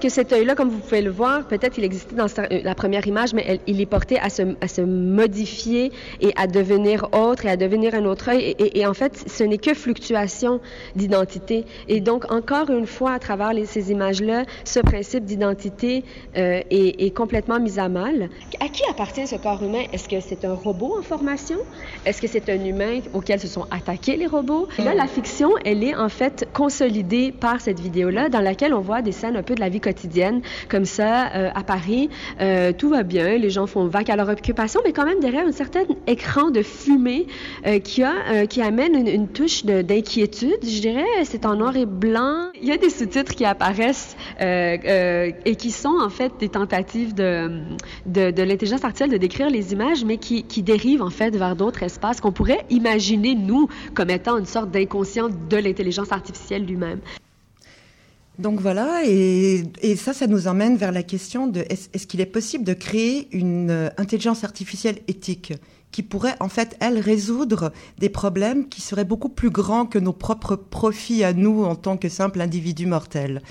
[0.02, 3.34] que cet œil-là, comme vous pouvez le voir, peut-être il existait dans la première image,
[3.34, 7.58] mais il est porté à se, à se modifier et à devenir autre et à
[7.58, 8.56] devenir un autre œil.
[8.60, 10.60] Et, en fait, ce n'est que fluctuation
[10.96, 11.66] d'identité.
[11.88, 16.04] Et donc, encore une fois, à travers ces images-là, ce principe d'identité
[16.38, 18.30] euh, est, complètement mis à mal.
[18.60, 19.84] À qui appartient ce corps humain?
[19.94, 21.58] Est-ce que c'est un robot en formation?
[22.06, 24.68] Est-ce que c'est un humain auquel se sont attaqués les robots?
[24.80, 29.02] là, la fiction, elle est en fait consolidée par cette vidéo-là, dans laquelle on voit
[29.02, 32.10] des scènes un peu de la vie quotidienne, comme ça, euh, à Paris,
[32.42, 35.46] euh, tout va bien, les gens font vague à leur occupation, mais quand même derrière
[35.46, 37.28] un certain écran de fumée
[37.66, 41.06] euh, euh, qui amène une, touche d'inquiétude, je dirais.
[41.24, 42.50] C'est en noir et blanc.
[42.62, 47.16] Il y a des sous-titres qui apparaissent euh, et qui sont en fait des tentatives
[47.16, 47.64] de,
[48.06, 52.32] l'intelligence artificielle de décrire les images, mais qui, dérivent en fait vers d'autres espaces qu'on
[52.32, 57.00] pourrait imaginer, nous, comme étant une sorte d'inconscient de l'intelligence artificielle lui-même.
[58.38, 59.64] Donc voilà, et,
[59.96, 63.90] ça, ça nous emmène vers la question de est-ce qu'il est possible de créer une
[63.98, 65.54] intelligence artificielle éthique?
[65.96, 70.12] Qui pourrait en fait, elle, résoudre des problèmes qui seraient beaucoup plus grands que nos
[70.12, 73.42] propres profits à nous en tant que simple individu mortel.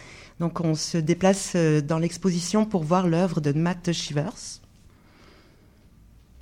[0.40, 4.61] Donc on se déplace euh, dans l'exposition pour voir l'œuvre de Matt Shivers.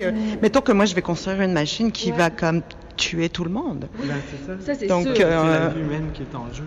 [0.01, 0.11] Euh,
[0.41, 2.63] mettons que moi je vais construire une machine qui va comme
[2.95, 3.87] tuer tout le monde.
[3.99, 4.15] Ben,
[4.57, 4.87] c'est ça.
[4.87, 6.63] Donc, c'est la vie humaine qui est en jeu.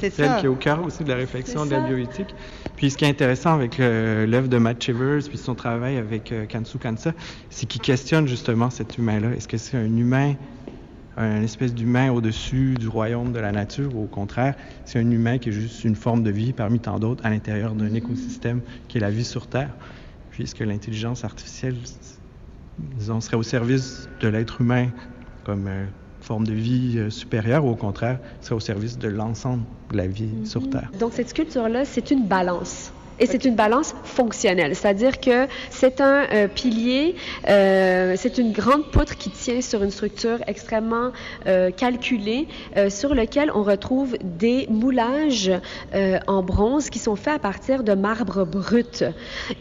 [0.00, 2.34] C'est celle qui est au cœur aussi de la réflexion de la bioéthique.
[2.76, 6.46] Puis ce qui est intéressant avec l'œuvre de Matt Shivers, puis son travail avec euh,
[6.46, 7.12] Kansu Kansa,
[7.50, 9.32] c'est qu'il questionne justement cet humain-là.
[9.32, 10.34] Est-ce que c'est un humain,
[11.16, 15.38] un espèce d'humain au-dessus du royaume de la nature, ou au contraire, c'est un humain
[15.38, 18.98] qui est juste une forme de vie parmi tant d'autres à l'intérieur d'un écosystème qui
[18.98, 19.74] est la vie sur Terre?
[20.30, 21.74] Puis est-ce que l'intelligence artificielle,
[22.78, 24.88] disons, serait au service de l'être humain
[25.48, 25.86] comme euh,
[26.20, 30.06] forme de vie euh, supérieure ou au contraire, c'est au service de l'ensemble de la
[30.06, 30.44] vie mhm.
[30.44, 30.90] sur Terre.
[31.00, 32.92] Donc cette sculpture-là, c'est une balance.
[33.18, 39.16] Et c'est une balance fonctionnelle, c'est-à-dire que c'est un euh, pilier, c'est une grande poutre
[39.16, 41.10] qui tient sur une structure extrêmement
[41.76, 42.46] calculée,
[42.90, 45.50] sur lequel on retrouve des moulages
[46.28, 49.04] en bronze qui sont faits à partir de marbre brut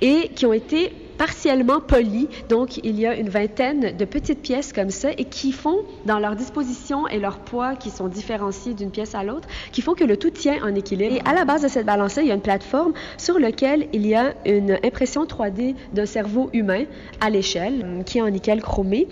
[0.02, 2.28] et qui ont été partiellement polis.
[2.50, 6.20] Donc, il y a une vingtaine de petites pièces comme ça et qui font, dans
[6.20, 10.04] leur disposition et leur poids qui sont différenciés d'une pièce à l'autre, qui font que
[10.04, 11.16] le tout tient en équilibre.
[11.16, 14.06] Et à la base de cette balance-là, il y a une plateforme sur laquelle il
[14.06, 16.86] y a une impression 3D d'un cerveau humain
[17.22, 19.08] à l'échelle qui est en nickel chromé.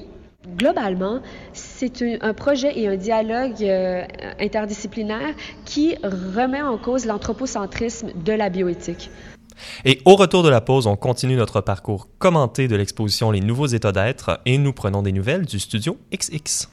[0.57, 1.21] Globalement,
[1.53, 4.03] c'est un projet et un dialogue euh,
[4.39, 5.33] interdisciplinaire
[5.65, 9.09] qui remet en cause l'anthropocentrisme de la bioéthique.
[9.85, 13.67] Et au retour de la pause, on continue notre parcours commenté de l'exposition Les Nouveaux
[13.67, 16.69] États d'être et nous prenons des nouvelles du studio XX.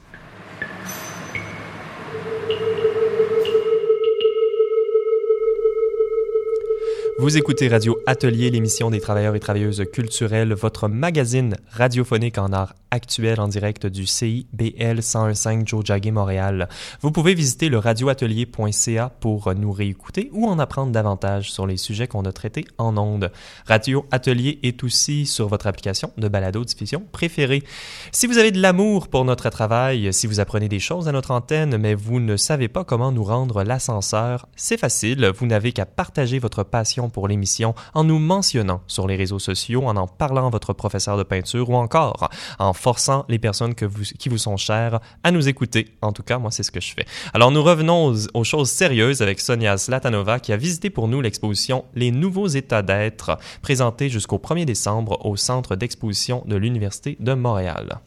[7.19, 12.73] Vous écoutez Radio Atelier, l'émission des travailleurs et travailleuses culturelles, votre magazine radiophonique en art
[12.89, 16.69] actuel en direct du CIBL 1015 Jojage Montréal.
[17.01, 22.07] Vous pouvez visiter le radioatelier.ca pour nous réécouter ou en apprendre davantage sur les sujets
[22.07, 23.31] qu'on a traités en ondes.
[23.65, 27.63] Radio Atelier est aussi sur votre application de balado-diffusion préférée.
[28.11, 31.31] Si vous avez de l'amour pour notre travail, si vous apprenez des choses à notre
[31.31, 35.31] antenne, mais vous ne savez pas comment nous rendre l'ascenseur, c'est facile.
[35.35, 39.83] Vous n'avez qu'à partager votre passion pour l'émission en nous mentionnant sur les réseaux sociaux,
[39.85, 44.29] en en parlant à votre professeur de peinture ou encore en forçant les personnes qui
[44.29, 45.95] vous sont chères à nous écouter.
[46.01, 47.05] En tout cas, moi, c'est ce que je fais.
[47.33, 51.85] Alors, nous revenons aux, choses sérieuses avec Sonia Slatanova qui a visité pour nous l'exposition
[51.95, 57.99] Les nouveaux états d'être, présentée jusqu'au 1er décembre au Centre d'exposition de l'Université de Montréal.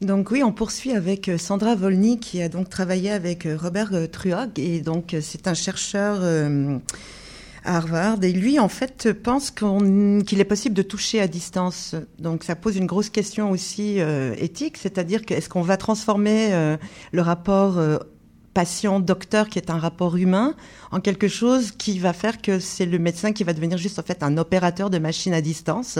[0.00, 3.90] Donc oui, on poursuit avec euh, Sandra Volny qui a donc travaillé avec euh, Robert
[3.92, 6.22] euh, Truog et donc c'est un chercheur
[7.64, 8.22] Harvard.
[8.22, 11.94] Et lui, en fait, pense qu'il est possible de toucher à distance.
[12.18, 16.76] Donc, ça pose une grosse question aussi euh, éthique, c'est-à-dire est-ce qu'on va transformer euh,
[17.12, 17.98] le rapport euh,
[18.54, 20.54] patient-docteur, qui est un rapport humain,
[20.90, 24.02] en quelque chose qui va faire que c'est le médecin qui va devenir juste en
[24.02, 25.98] fait un opérateur de machine à distance?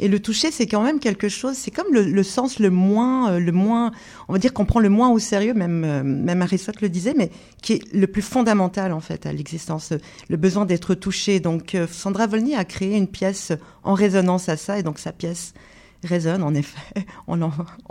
[0.00, 3.38] Et le toucher, c'est quand même quelque chose, c'est comme le, sens le moins, euh,
[3.38, 3.92] le moins,
[4.28, 7.14] on va dire qu'on prend le moins au sérieux, même, euh, même Aristote le disait,
[7.16, 7.30] mais
[7.62, 9.92] qui est le plus fondamental en fait à l'existence,
[10.28, 11.40] le besoin d'être touché.
[11.40, 13.52] Donc euh, Sandra Volny a créé une pièce
[13.82, 15.54] en résonance à ça, et donc sa pièce
[16.02, 17.04] résonne en effet.
[17.26, 17.36] On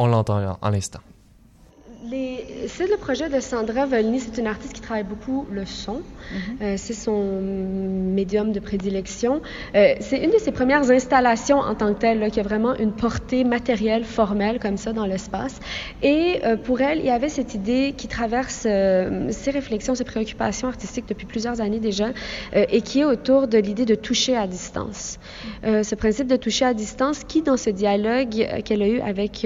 [0.07, 0.99] l'entend à l'instant.
[2.67, 4.19] C'est le projet de Sandra Volny.
[4.19, 6.01] C'est une artiste qui travaille beaucoup le son.
[6.61, 6.77] Mm-hmm.
[6.77, 9.41] c'est son médium de prédilection.
[9.73, 13.43] c'est une de ses premières installations en tant que telle, qui a vraiment une portée
[13.43, 15.59] matérielle, formelle, comme ça, dans l'espace.
[16.01, 18.67] Et pour elle, il y avait cette idée qui traverse
[19.29, 22.09] ses réflexions, ses préoccupations artistiques depuis plusieurs années déjà,
[22.53, 25.19] et qui est autour de l'idée de toucher à distance.
[25.63, 29.45] ce principe de toucher à distance qui, dans ce dialogue qu'elle a eu avec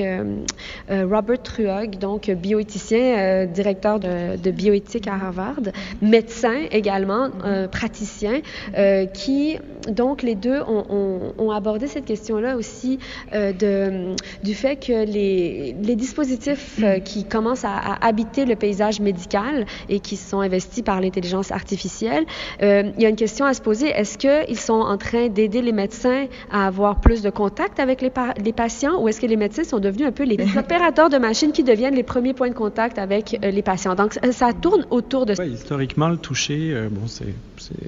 [0.89, 5.67] Robert Truog, donc bioéthicien, euh, directeur de, bioéthique à Harvard,
[6.01, 8.39] médecin également, euh, praticien,
[8.77, 9.57] euh, qui,
[9.89, 12.99] donc, les deux ont, abordé cette question-là aussi
[13.33, 19.99] de, du fait que les, les dispositifs qui commencent à, habiter le paysage médical et
[19.99, 22.25] qui sont investis par l'intelligence artificielle,
[22.61, 23.87] il y a une question à se poser.
[23.87, 28.11] Est-ce qu'ils sont en train d'aider les médecins à avoir plus de contact avec les,
[28.43, 31.53] les patients ou est-ce que les médecins sont devenus un peu les opérateurs de machines
[31.53, 33.95] qui deviennent les premiers points de contact avec euh, les patients.
[33.95, 35.45] Donc, ça tourne autour de ça.
[35.45, 37.33] historiquement, le toucher, euh, bon, c'est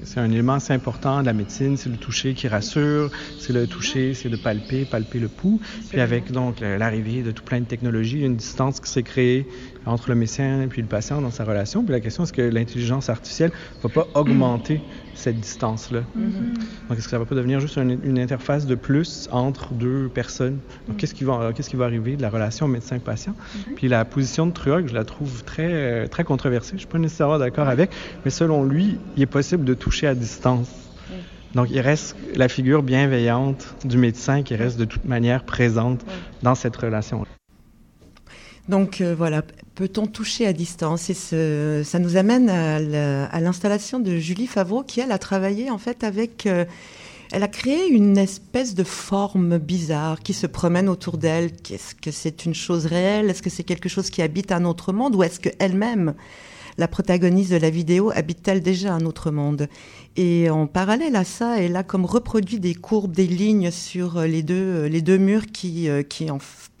[0.04, 3.66] c'est un élément assez important de la médecine, c'est le toucher qui rassure, c'est le
[3.66, 5.60] toucher, c'est de palper, palper le pouls.
[5.88, 8.90] Puis avec donc l'arrivée de tout plein de technologies, il y a une distance qui
[8.90, 9.46] s'est créée
[9.86, 11.84] entre le médecin et puis le patient dans sa relation.
[11.84, 14.80] Puis la question, est-ce que l'intelligence artificielle ne va pas augmenter
[15.20, 16.00] cette distance-là.
[16.00, 16.88] Mm-hmm.
[16.88, 20.58] Donc, est-ce que ça va pas devenir juste une, interface de plus entre deux personnes?
[20.88, 23.34] Donc, qu'est-ce qui va, qui va arriver de la relation médecin-patient?
[23.34, 23.74] Mm-hmm.
[23.74, 26.72] Puis la position de Truog, je la trouve très, très controversée.
[26.74, 27.90] Je suis pas nécessairement d'accord avec,
[28.24, 30.68] mais selon lui, il est possible de toucher à distance.
[30.68, 31.56] Mm.
[31.56, 36.04] Donc, il reste la figure bienveillante du médecin qui reste de toute manière présente
[36.42, 37.24] dans cette relation.
[38.68, 39.42] Donc euh, voilà,
[39.74, 45.12] peut-on toucher à distance Et ça nous amène à l'installation de Julie Favreau qui, elle,
[45.12, 46.46] a travaillé en fait avec...
[46.46, 46.64] Euh,
[47.32, 51.52] elle a créé une espèce de forme bizarre qui se promène autour d'elle.
[51.70, 53.30] Est-ce que c'est une chose réelle?
[53.30, 55.14] Est-ce que c'est quelque chose qui habite un autre monde?
[55.14, 56.14] Ou est-ce qu'elle-même,
[56.80, 59.68] la protagoniste de la vidéo, habite-t-elle déjà un autre monde?
[60.16, 64.42] Et en parallèle à ça, elle a comme reproduit des courbes, des lignes sur les
[64.42, 66.38] deux, les deux murs qui, euh, qui, en,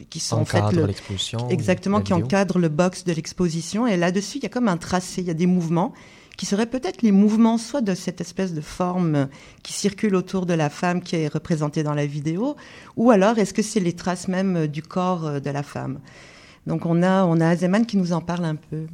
[0.08, 1.48] qui sont en fait l'exposition.
[1.50, 3.86] Exactement, qui encadrent le box de l'exposition.
[3.86, 5.92] Et là-dessus, il y a comme un tracé, il y a des mouvements
[6.38, 9.28] qui seraient peut-être les mouvements soit de cette espèce de forme
[9.62, 12.56] qui circule autour de la femme qui est représentée dans la vidéo,
[12.96, 16.00] ou alors est-ce que c'est les traces même du corps de la femme?
[16.66, 18.86] Donc on a, on a Azeman qui nous en parle un peu.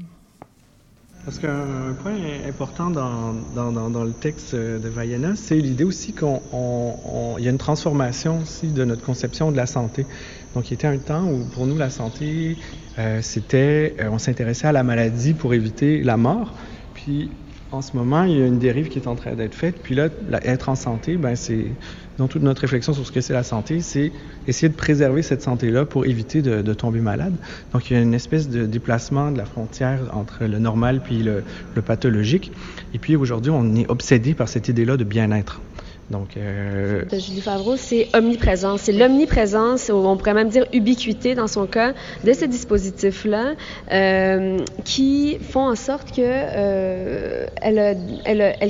[1.27, 2.15] Parce qu'un point
[2.49, 8.43] important dans, dans, le texte de Vaiana, c'est l'idée aussi qu'il y a une transformation
[8.43, 10.07] aussi de notre conception de la santé.
[10.55, 12.59] Donc, il était un temps où, pour nous, la santé,
[13.01, 16.55] euh, c'était, euh, on s'intéressait à la maladie pour éviter la mort.
[16.95, 17.33] Puis,
[17.73, 19.83] en ce moment, il y a une dérive qui est en train d'être faite.
[19.83, 20.09] Puis là,
[20.43, 21.73] être en santé, ben c'est
[22.17, 24.13] dans toute notre réflexion sur ce que c'est la santé, c'est
[24.47, 27.35] essayer de préserver cette santé-là pour éviter de, tomber malade.
[27.73, 31.23] Donc, il y a une espèce de déplacement de la frontière entre le normal puis
[31.23, 31.43] le,
[31.75, 32.53] le pathologique.
[32.95, 35.61] Et puis, aujourd'hui, on est obsédé par cette idée-là de bien-être.
[36.11, 37.03] Donc, euh...
[37.11, 38.83] Julie Favreau, c'est omniprésence.
[38.83, 43.55] C'est l'omniprésence, on pourrait même dire ubiquité dans son cas, de ces dispositifs-là
[43.91, 47.47] euh, qui font en sorte que euh,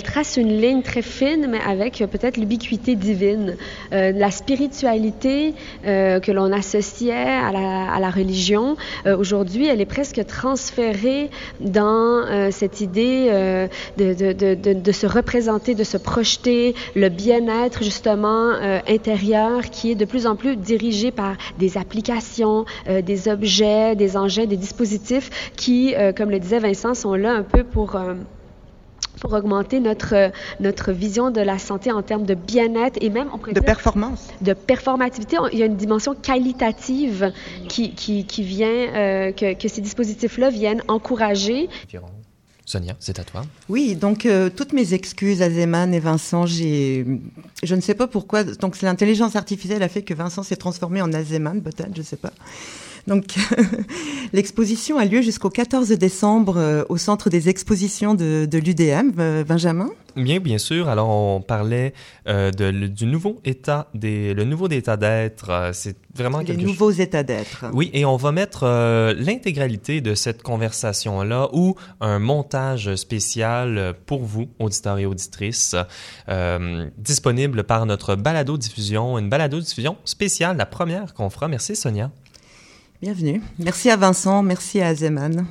[0.02, 3.56] trace une ligne très fine, mais avec peut-être l'ubiquité divine,
[3.92, 8.76] euh, la spiritualité que l'on associait à la, religion.
[9.04, 11.28] Aujourd'hui, elle est presque transférée
[11.60, 13.28] dans cette idée
[13.98, 20.04] de, se représenter, de se projeter, le bien bien-être justement euh, intérieur qui est de
[20.04, 25.96] plus en plus dirigé par des applications, euh, des objets, des engins, des dispositifs qui,
[25.96, 27.98] euh, comme le disait Vincent, sont là un peu pour
[29.20, 33.52] pour augmenter notre, notre vision de la santé en termes de bien-être et même, on
[33.52, 34.28] De performance.
[34.42, 35.38] De performativité.
[35.52, 37.32] Il y a une dimension qualitative
[37.66, 41.70] qui, qui, qui vient, que, que, ces dispositifs-là viennent encourager.
[42.66, 43.44] Sonia, c'est à toi.
[43.68, 47.06] Oui, donc euh, toutes mes excuses à Zeman et Vincent, j'ai,
[47.62, 51.12] je ne sais pas pourquoi, donc l'intelligence artificielle a fait que Vincent s'est transformé en
[51.12, 52.32] Azeman, peut-être, je ne sais pas.
[53.06, 53.36] Donc,
[54.32, 59.12] l'exposition a lieu jusqu'au 14 décembre euh, au centre des expositions de, de l'UDM.
[59.18, 60.88] Euh, Benjamin Bien, bien sûr.
[60.88, 61.92] Alors, on parlait
[62.26, 65.70] euh, de, du nouveau état des, le nouveau état d'être.
[65.74, 67.66] c'est vraiment Les nouveaux états d'être.
[67.74, 68.64] Oui, et on va mettre
[69.18, 75.76] l'intégralité de cette conversation-là ou un montage spécial pour vous, auditeurs et auditrices,
[76.96, 81.46] disponible par notre balado-diffusion, une balado-diffusion spéciale, la première qu'on fera.
[81.46, 82.10] Merci, Sonia.
[83.02, 83.42] Bienvenue.
[83.58, 85.46] Merci à Vincent, merci à Zeman.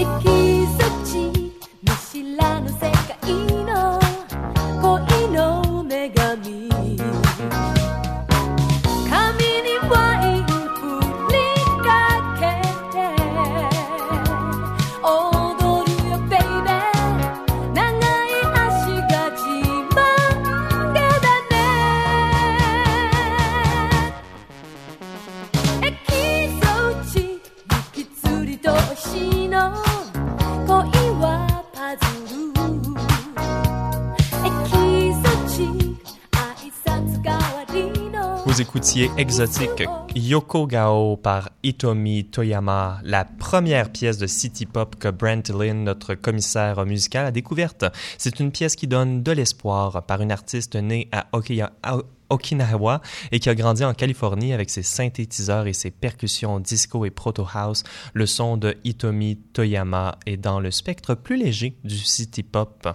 [0.00, 0.29] it
[38.98, 39.84] Exotique
[40.16, 46.14] Yoko Gao par Itomi Toyama, la première pièce de city pop que Brent Lynn, notre
[46.14, 47.84] commissaire musical, a découverte.
[48.18, 51.28] C'est une pièce qui donne de l'espoir par une artiste née à
[52.30, 53.02] Okinawa
[53.32, 57.46] et qui a grandi en Californie avec ses synthétiseurs et ses percussions disco et proto
[57.52, 57.82] house.
[58.14, 62.88] Le son de Hitomi Toyama est dans le spectre plus léger du city pop.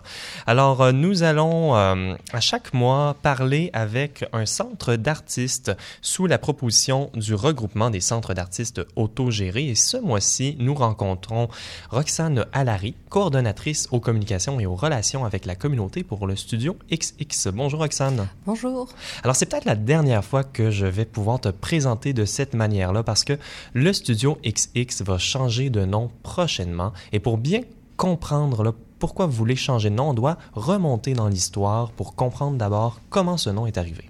[0.47, 6.37] Alors euh, nous allons euh, à chaque mois parler avec un centre d'artistes sous la
[6.37, 11.47] proposition du regroupement des centres d'artistes autogérés et ce mois-ci nous rencontrons
[11.89, 17.49] Roxane Alary, coordonnatrice aux communications et aux relations avec la communauté pour le studio XX.
[17.53, 18.27] Bonjour Roxane.
[18.45, 18.89] Bonjour.
[19.23, 23.03] Alors, c'est peut-être la dernière fois que je vais pouvoir te présenter de cette manière-là
[23.03, 23.37] parce que
[23.73, 26.93] le Studio XX va changer de nom prochainement.
[27.11, 27.61] Et pour bien
[27.97, 32.99] comprendre pourquoi vous voulez changer de nom, on doit remonter dans l'histoire pour comprendre d'abord
[33.09, 34.09] comment ce nom est arrivé.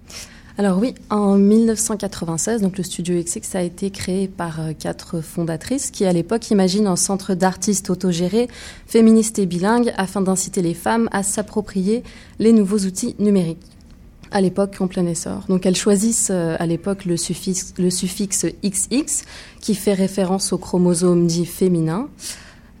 [0.58, 5.90] Alors oui, en 1996, donc le Studio XX a été créé par euh, quatre fondatrices
[5.90, 8.48] qui à l'époque imaginent un centre d'artistes autogérés,
[8.86, 12.02] féministes et bilingues afin d'inciter les femmes à s'approprier
[12.38, 13.58] les nouveaux outils numériques
[14.30, 15.44] à l'époque en plein essor.
[15.50, 19.24] Donc elles choisissent euh, à l'époque le suffixe, le suffixe XX
[19.60, 22.08] qui fait référence au chromosome dit féminin.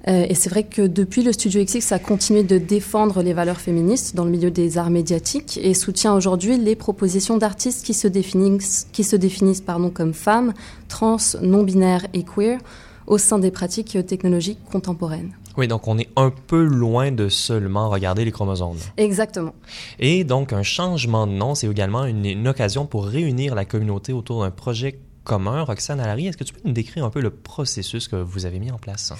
[0.08, 3.60] Euh, et c'est vrai que depuis le Studio XX a continué de défendre les valeurs
[3.60, 8.06] féministes dans le milieu des arts médiatiques et soutient aujourd'hui les propositions d'artistes qui se
[8.06, 10.54] définissent, qui se définissent pardon, comme femmes,
[10.88, 12.60] trans, non-binaires et queer
[13.06, 15.32] au sein des pratiques technologiques contemporaines.
[15.56, 18.78] Oui, donc on est un peu loin de seulement regarder les chromosomes.
[18.98, 19.54] Exactement.
[19.98, 24.42] Et donc un changement de nom, c'est également une, occasion pour réunir la communauté autour
[24.42, 25.62] d'un projet commun.
[25.62, 28.58] Roxane Alary, est-ce que tu peux nous décrire un peu le processus que vous avez
[28.58, 29.12] mis en place?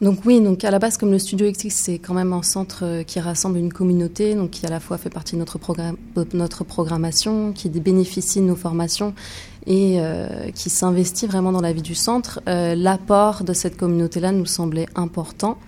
[0.00, 2.84] Donc oui, donc à la base, comme le Studio XX, c'est quand même un centre
[2.84, 5.96] euh, qui rassemble une communauté, donc qui à la fois fait partie de notre, programme,
[6.32, 9.12] notre programmation, qui bénéficie de nos formations
[9.66, 12.40] et euh, qui s'investit vraiment dans la vie du centre.
[12.48, 15.58] Euh, l'apport de cette communauté-là nous semblait important.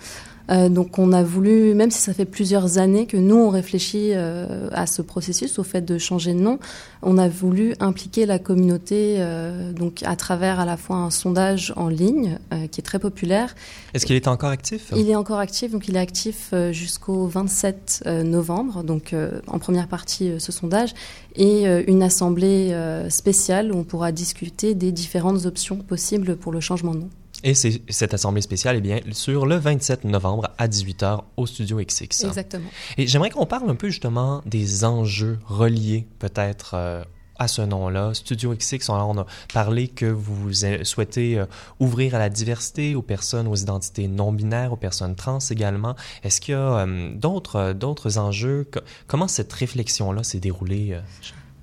[0.53, 4.11] Euh, donc on a voulu, même si ça fait plusieurs années que nous on réfléchit
[4.13, 6.59] euh, à ce processus, au fait de changer de nom,
[7.03, 11.73] on a voulu impliquer la communauté euh, donc à travers à la fois un sondage
[11.77, 12.39] en ligne
[12.71, 13.55] qui est très populaire.
[13.95, 14.93] Est-ce qu'il est encore actif?
[14.97, 19.15] Il est encore actif, donc il est actif jusqu'au 27 novembre, donc
[19.47, 20.95] en première partie ce sondage,
[21.35, 22.77] et une assemblée
[23.09, 27.11] spéciale où on pourra discuter des différentes options possibles pour le changement de nom.
[27.45, 32.25] Et cette assemblée spéciale est bien sur le 27 novembre à 18h au Studio XX.
[32.25, 32.69] Exactement.
[32.99, 37.03] Et j'aimerais qu'on parle un peu justement des enjeux reliés peut-être euh,
[37.37, 38.15] à ce nom-là.
[38.15, 40.53] Studio XX, on a parlé que vous
[40.85, 41.47] souhaitez euh,
[41.81, 45.97] ouvrir à la diversité, aux personnes aux identités non binaires, aux personnes trans également.
[46.23, 48.71] Est-ce qu'il y a euh, d'autres, d'autres enjeux?
[49.09, 50.97] Comment cette réflexion-là s'est déroulée?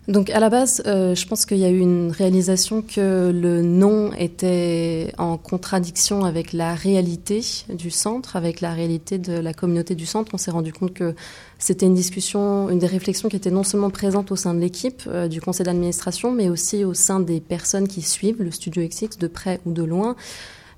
[0.09, 3.61] Donc à la base, euh, je pense qu'il y a eu une réalisation que le
[3.61, 9.93] nom était en contradiction avec la réalité du centre, avec la réalité de la communauté
[9.93, 10.31] du centre.
[10.33, 11.13] On s'est rendu compte que
[11.59, 15.03] c'était une discussion, une des réflexions qui était non seulement présente au sein de l'équipe
[15.05, 19.15] euh, du conseil d'administration, mais aussi au sein des personnes qui suivent le studio XX
[19.19, 20.15] de près ou de loin.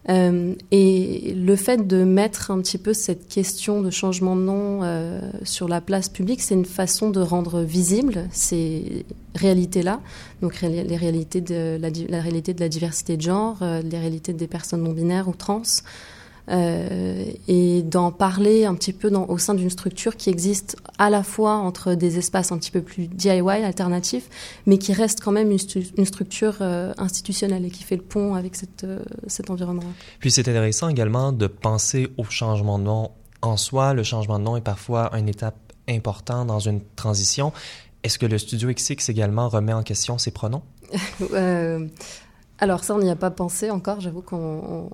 [0.09, 4.79] Euh, et le fait de mettre un petit peu cette question de changement de nom
[4.81, 10.01] euh, sur la place publique, c'est une façon de rendre visible ces réalités-là,
[10.41, 14.47] donc les réalités de la, réalité de la diversité de genre, euh, les réalités des
[14.47, 15.61] personnes non binaires ou trans.
[16.49, 21.09] Euh, et d'en parler un petit peu dans, au sein d'une structure qui existe à
[21.09, 24.27] la fois entre des espaces un petit peu plus DIY, alternatifs,
[24.65, 25.59] mais qui reste quand même une,
[25.97, 29.83] une structure euh, institutionnelle et qui fait le pont avec cette, euh, cet environnement.
[30.19, 33.11] Puis c'est intéressant également de penser au changement de nom
[33.41, 33.93] en soi.
[33.93, 35.55] Le changement de nom est parfois une étape
[35.87, 37.53] importante dans une transition.
[38.03, 40.63] Est-ce que le studio XX également remet en question ses pronoms?
[42.59, 44.01] Alors ça, on n'y a pas pensé encore.
[44.01, 44.89] J'avoue qu'on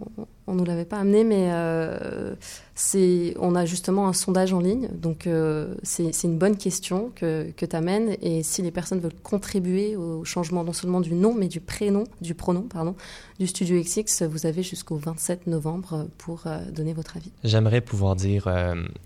[0.47, 2.33] on, nous l'avait pas amené, mais euh,
[2.75, 7.51] c'est, on a justement un sondage en ligne, donc euh, c'est, une bonne question que,
[7.55, 8.15] que tu amènes.
[8.21, 12.05] Et si les personnes veulent contribuer au changement non seulement du nom, mais du prénom,
[12.21, 12.95] du pronom, pardon,
[13.39, 17.31] du Studio XX, vous avez jusqu'au 27 novembre pour euh, donner votre avis.
[17.43, 18.47] J'aimerais pouvoir dire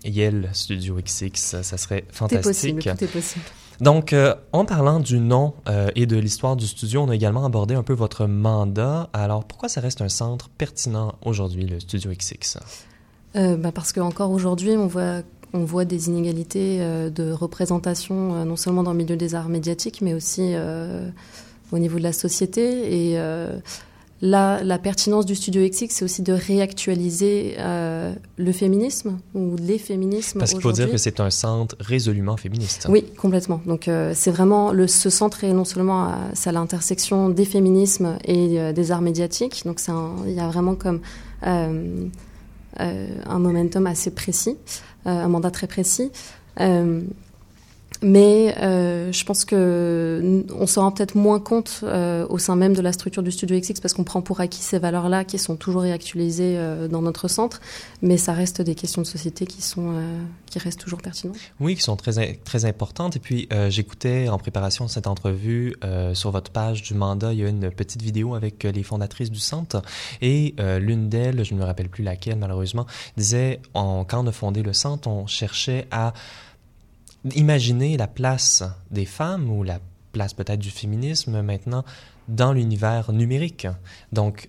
[0.04, 2.42] Yale Studio XX, ça serait fantastique.
[2.42, 3.44] Tout est possible, tout est possible.
[3.82, 7.44] Donc, euh, en parlant du nom euh, et de l'histoire du studio, on a également
[7.44, 9.10] abordé un peu votre mandat.
[9.12, 12.58] Alors, pourquoi ça reste un centre pertinent aujourd'hui, le Studio XX
[13.34, 15.22] euh, bah Parce qu'encore aujourd'hui, on voit,
[15.52, 20.14] on voit des inégalités de représentation, non seulement dans le milieu des arts médiatiques, mais
[20.14, 20.54] aussi
[21.72, 23.10] au niveau de la société.
[23.12, 23.18] Et
[24.24, 29.78] Là, la pertinence du Studio XX, c'est aussi de réactualiser euh, le féminisme ou les
[29.78, 30.38] féminismes.
[30.38, 32.86] Parce qu'il faut dire que c'est un centre résolument féministe.
[32.88, 33.60] Oui, complètement.
[33.66, 38.16] Donc euh, c'est vraiment le, ce centre est non seulement à, à l'intersection des féminismes
[38.24, 39.64] et euh, des arts médiatiques.
[39.66, 39.80] Donc
[40.24, 41.00] il y a vraiment comme
[41.44, 44.56] un momentum assez précis,
[45.04, 46.12] un mandat très précis.
[48.02, 52.74] Mais euh, je pense que on se rend peut-être moins compte euh, au sein même
[52.74, 55.54] de la structure du Studio XX parce qu'on prend pour acquis ces valeurs-là qui sont
[55.54, 57.60] toujours réactualisées euh, dans notre centre,
[58.02, 61.36] mais ça reste des questions de société qui sont euh, qui restent toujours pertinentes.
[61.60, 63.14] Oui, qui sont très très importantes.
[63.14, 67.32] Et puis euh, j'écoutais en préparation de cette entrevue euh, sur votre page du mandat,
[67.32, 69.80] il y a une petite vidéo avec les fondatrices du centre
[70.20, 72.86] et l'une d'elles, je ne me rappelle plus laquelle malheureusement,
[73.16, 76.12] disait en, quand on a fondé le centre, on cherchait à
[77.34, 79.78] imaginer la place des femmes ou la
[80.12, 81.84] place peut-être du féminisme maintenant
[82.28, 83.66] dans l'univers numérique.
[84.12, 84.48] Donc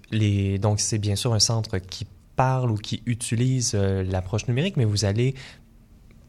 [0.78, 2.06] c'est bien sûr un centre qui
[2.36, 5.36] parle ou qui utilise euh, l'approche numérique, mais vous allez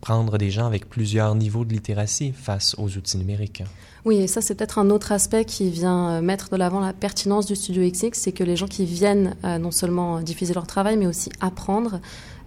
[0.01, 3.63] prendre des gens avec plusieurs niveaux de littératie face aux outils numériques.
[4.05, 6.93] Oui, et ça c'est peut-être un autre aspect qui vient euh, mettre de l'avant la
[6.93, 10.67] pertinence du Studio XX, c'est que les gens qui viennent euh, non seulement diffuser leur
[10.67, 12.01] travail, mais aussi apprendre,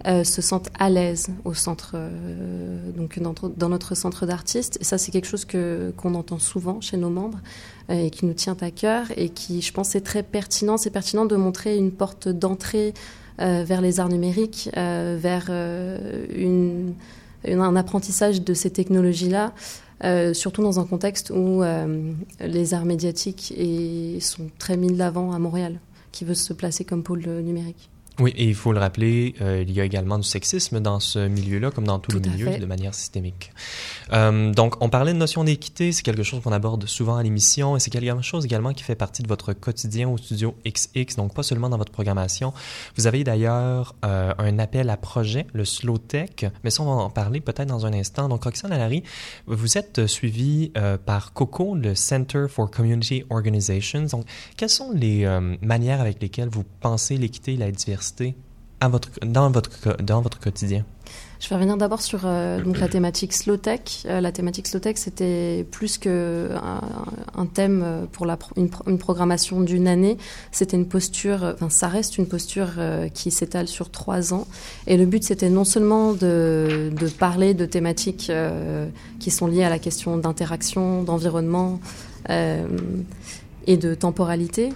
[0.06, 4.78] euh, se sentent à l'aise au centre, euh, donc dans, notre centre d'artistes.
[4.80, 7.40] Et ça, c'est quelque chose que qu'on entend souvent chez nos membres
[7.90, 10.76] euh, et qui nous tient à cœur et qui, je pense, est très pertinent.
[10.76, 12.94] C'est pertinent de montrer une porte d'entrée
[13.40, 16.96] vers les arts numériques, vers un
[17.76, 19.52] apprentissage de ces technologies-là.
[20.32, 21.62] surtout dans un contexte où
[22.40, 23.54] les arts médiatiques
[24.20, 25.78] sont très mis de l'avant à Montréal,
[26.10, 27.90] qui veut se placer comme pôle numérique.
[28.18, 31.28] Oui, et il faut le rappeler, euh, il y a également du sexisme dans ce
[31.28, 33.52] milieu-là, comme dans tous les milieux, de manière systémique.
[34.12, 37.76] Euh, donc, on parlait de notion d'équité, c'est quelque chose qu'on aborde souvent à l'émission,
[37.76, 41.34] et c'est quelque chose également qui fait partie de votre quotidien au studio XX, donc
[41.34, 42.52] pas seulement dans votre programmation.
[42.96, 46.30] Vous avez d'ailleurs euh, un appel à projet, le Slow Tech,
[46.64, 48.28] mais ça, on va en parler peut-être dans un instant.
[48.28, 49.02] Donc, Roxane Alary,
[49.46, 54.04] vous êtes suivi euh, par COCO, le Center for Community Organizations.
[54.04, 54.24] Donc,
[54.56, 55.26] quelles sont les
[55.62, 58.34] manières avec lesquelles vous pensez l'équité et la diversité
[58.80, 60.84] dans votre quotidien?
[61.40, 63.80] Je vais revenir d'abord sur euh, donc la thématique slow tech.
[64.06, 66.80] Euh, la thématique slow tech, c'était plus que un,
[67.40, 70.18] un thème pour la pro une, une, programmation d'une année.
[70.50, 74.48] C'était une posture, enfin ça reste une posture euh, qui s'étale sur trois ans.
[74.88, 78.88] Et le but, c'était non seulement de, de, parler de thématiques euh,
[79.20, 81.80] qui sont liées à la question d'interaction, d'environnement.
[82.30, 82.66] Euh,
[83.68, 84.70] et de temporalité,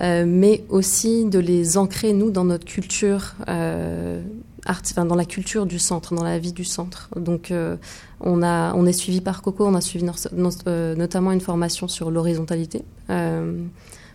[0.00, 4.22] euh, mais aussi de les ancrer, nous, dans notre culture, euh,
[4.68, 7.08] art, enfin, dans la culture du centre, dans la vie du centre.
[7.16, 7.76] Donc, euh,
[8.20, 10.50] on, a, on est suivi par Coco, on a suivi no no
[10.94, 12.84] notamment une formation sur l'horizontalité.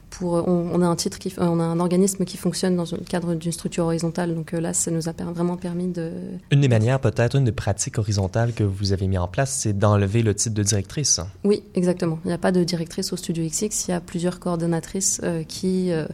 [0.10, 3.04] Pour, on, on, a un titre qui, on a un organisme qui fonctionne dans le
[3.04, 4.36] cadre d'une structure horizontale.
[4.36, 6.12] Donc là, ça nous a per vraiment permis de.
[6.52, 9.74] Une des manières, peut-être, une des pratiques horizontales que vous avez mis en place, c'est
[9.74, 11.20] d'enlever le titre de directrice.
[11.44, 12.20] Oui, exactement.
[12.26, 13.88] Il n'y a pas de directrice au Studio XX.
[13.88, 16.06] Il y a plusieurs coordonnatrices euh, qui euh,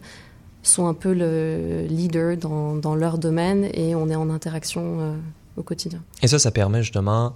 [0.70, 5.16] sont un peu le leader dans, dans, leur domaine et on est en interaction euh,
[5.58, 6.02] au quotidien.
[6.22, 7.34] Et ça, ça permet justement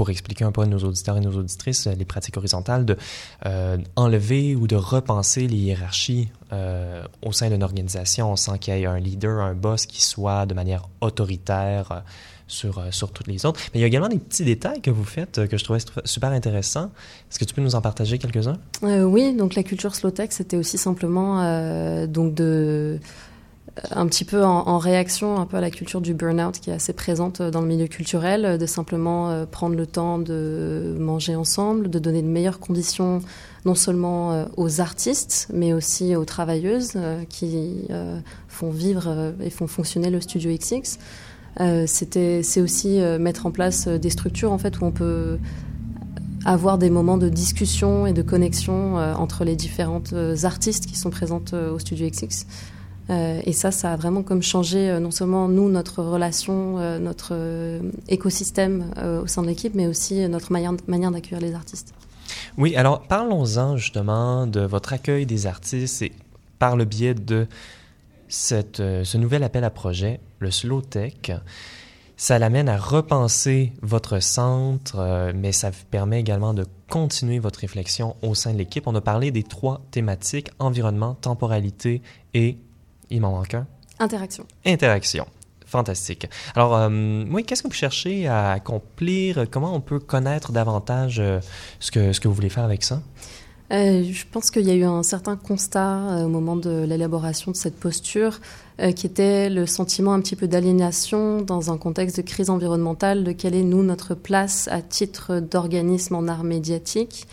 [0.00, 2.96] pour expliquer un peu à nos auditeurs et nos auditrices les pratiques horizontales, de
[3.44, 8.86] euh, ou de repenser les hiérarchies euh, au sein d'une organisation sans qu'il y ait
[8.86, 12.00] un leader, un boss qui soit de manière autoritaire euh,
[12.50, 13.60] sur, sur toutes les autres.
[13.72, 16.30] Mais il y a également des petits détails que vous faites que je trouvais super
[16.30, 16.90] intéressants.
[17.30, 18.58] Est-ce que tu peux nous en partager quelques-uns?
[18.82, 23.00] oui, donc la culture slow tech, c'était aussi simplement donc de
[23.90, 26.92] un petit peu en, réaction un peu à la culture du burn-out qui est assez
[26.92, 31.98] présente dans le milieu culturel, de simplement euh, prendre le temps de manger ensemble, de
[31.98, 33.20] donner de meilleures conditions
[33.64, 37.88] non seulement euh, aux artistes, mais aussi aux travailleuses euh, qui
[38.48, 40.98] font vivre et font fonctionner le studio XX.
[41.86, 45.38] C'était, c'est aussi mettre en place des structures en fait où on peut
[46.44, 51.52] avoir des moments de discussion et de connexion entre les différentes artistes qui sont présentes
[51.52, 52.46] au studio XX.
[53.10, 56.98] Euh, et ça, ça a vraiment comme changé euh, non seulement nous, notre relation, euh,
[56.98, 57.34] notre
[58.08, 58.92] écosystème
[59.22, 61.92] au sein de l'équipe, mais aussi notre manière, manière d'accueillir les artistes.
[62.56, 66.12] Oui, alors parlons-en justement de votre accueil des artistes et
[66.58, 67.46] par le biais de
[68.30, 71.32] cette, ce nouvel appel à projet, le Slow Tech.
[72.16, 78.16] Ça l'amène à repenser votre centre, mais ça vous permet également de continuer votre réflexion
[78.22, 78.86] au sein de l'équipe.
[78.86, 82.02] On a parlé des trois thématiques, environnement, temporalité
[82.34, 82.58] et
[83.08, 83.66] il m'en manque un.
[83.98, 84.46] Interaction.
[84.66, 85.26] Interaction.
[85.66, 86.28] Fantastique.
[86.56, 89.46] Alors, euh, oui, qu'est-ce que vous cherchez à accomplir?
[89.50, 91.40] Comment on peut connaître davantage euh,
[91.78, 93.00] ce, que, ce que vous voulez faire avec ça?
[93.70, 97.76] Je pense qu'il y a eu un certain constat au moment de l'élaboration de cette
[97.76, 98.40] posture,
[98.96, 103.32] qui était le sentiment un petit peu d'aliénation dans un contexte de crise environnementale, de
[103.32, 107.28] quelle est, nous, notre place à titre d'organisme en art médiatique.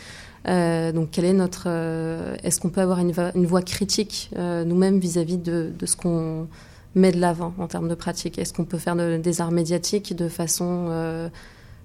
[0.47, 4.99] Euh, donc, quelle est notre euh, Est-ce qu'on peut avoir une, voix critique euh, nous-mêmes
[4.99, 6.47] vis-à-vis de, ce qu'on
[6.95, 8.37] met de l'avant en termes de pratique?
[8.37, 11.29] Est-ce qu'on peut faire des arts médiatiques de façon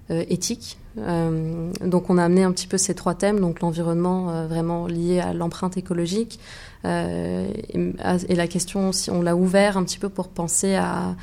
[0.09, 5.19] éthique Donc, on a amené un petit peu ces trois thèmes, donc l'environnement vraiment lié
[5.19, 6.39] à l'empreinte écologique
[6.83, 11.15] et, la question, si on l'a ouvert un petit peu pour penser à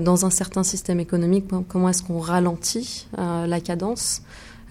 [0.00, 4.22] dans un certain système économique, comment est-ce qu'on ralentit la cadence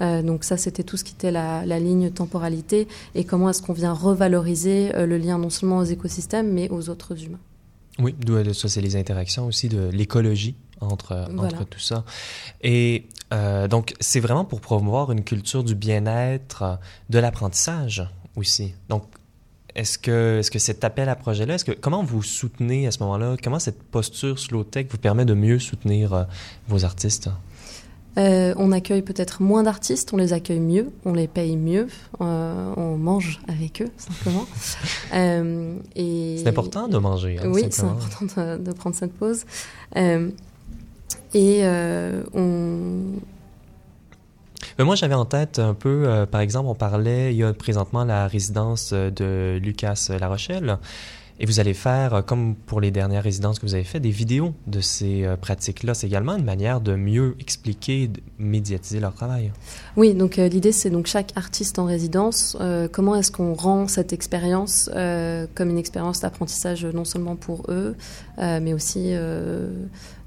[0.01, 3.73] euh, donc ça, c'était tout ce qui était la, ligne temporalité et comment est-ce qu'on
[3.73, 7.39] vient revaloriser euh, le lien non seulement aux écosystèmes, mais aux autres humains.
[7.99, 8.15] Oui,
[8.53, 12.05] ça, c'est les interactions aussi de l'écologie entre, entre tout ça.
[12.61, 16.79] Et euh, donc, c'est vraiment pour promouvoir une culture du bien-être,
[17.09, 18.73] de l'apprentissage aussi.
[18.89, 19.03] Donc,
[19.75, 22.99] est-ce que, est-ce que cet appel à projet-là, est-ce que, comment vous soutenez à ce
[22.99, 26.27] moment-là, comment cette posture slow tech vous permet de mieux soutenir
[26.67, 27.29] vos artistes?
[28.17, 31.87] Euh, on accueille peut-être moins d'artistes, on les accueille mieux, on les paye mieux,
[32.21, 34.45] euh, on mange avec eux simplement.
[35.15, 37.39] euh, et c'est important de manger.
[37.41, 39.45] Hein, oui, c'est important de, de, prendre cette pause.
[41.11, 43.19] Euh, et euh, on.
[44.79, 48.05] Moi, j'avais en tête un peu, euh, par exemple, on parlait, il y a présentement
[48.05, 50.77] la résidence de Lucas La Rochelle.
[51.39, 54.11] Et vous allez faire, euh, comme pour les dernières résidences que vous avez fait, des
[54.11, 55.93] vidéos de ces euh, pratiques-là.
[55.93, 59.51] C'est également une manière de mieux expliquer, de médiatiser leur travail.
[59.97, 62.57] Oui, donc euh, l'idée, c'est donc chaque artiste en résidence,
[62.91, 64.89] comment est-ce qu'on rend cette expérience
[65.55, 67.95] comme une expérience d'apprentissage non seulement pour eux,
[68.37, 69.13] mais aussi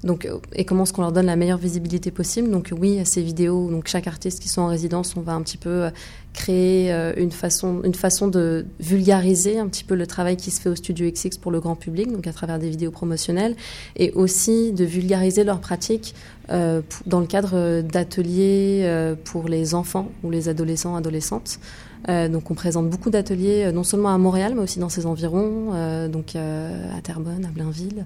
[0.03, 3.69] donc, et comment est-ce qu'on leur donne la meilleure visibilité possible Donc oui, ces vidéos,
[3.69, 5.89] donc chaque artiste qui sont en résidence, on va un petit peu
[6.37, 10.61] créer euh, une façon, une façon de vulgariser un petit peu le travail qui se
[10.61, 13.55] fait au Studio XX pour le grand public, donc à travers des vidéos promotionnelles,
[13.95, 16.13] et aussi de vulgariser leurs pratiques
[16.51, 21.59] euh, dans le cadre d'ateliers euh, pour les enfants ou les adolescents, adolescentes.
[22.07, 26.37] Donc on présente beaucoup d'ateliers, non seulement à Montréal, mais aussi dans ses environs, donc
[26.37, 28.05] à Terrebonne, à Blainville.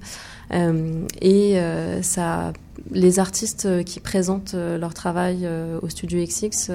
[1.22, 1.60] et
[2.02, 2.52] ça,
[2.90, 5.48] les artistes qui présentent leur travail
[5.84, 6.72] au Studio XX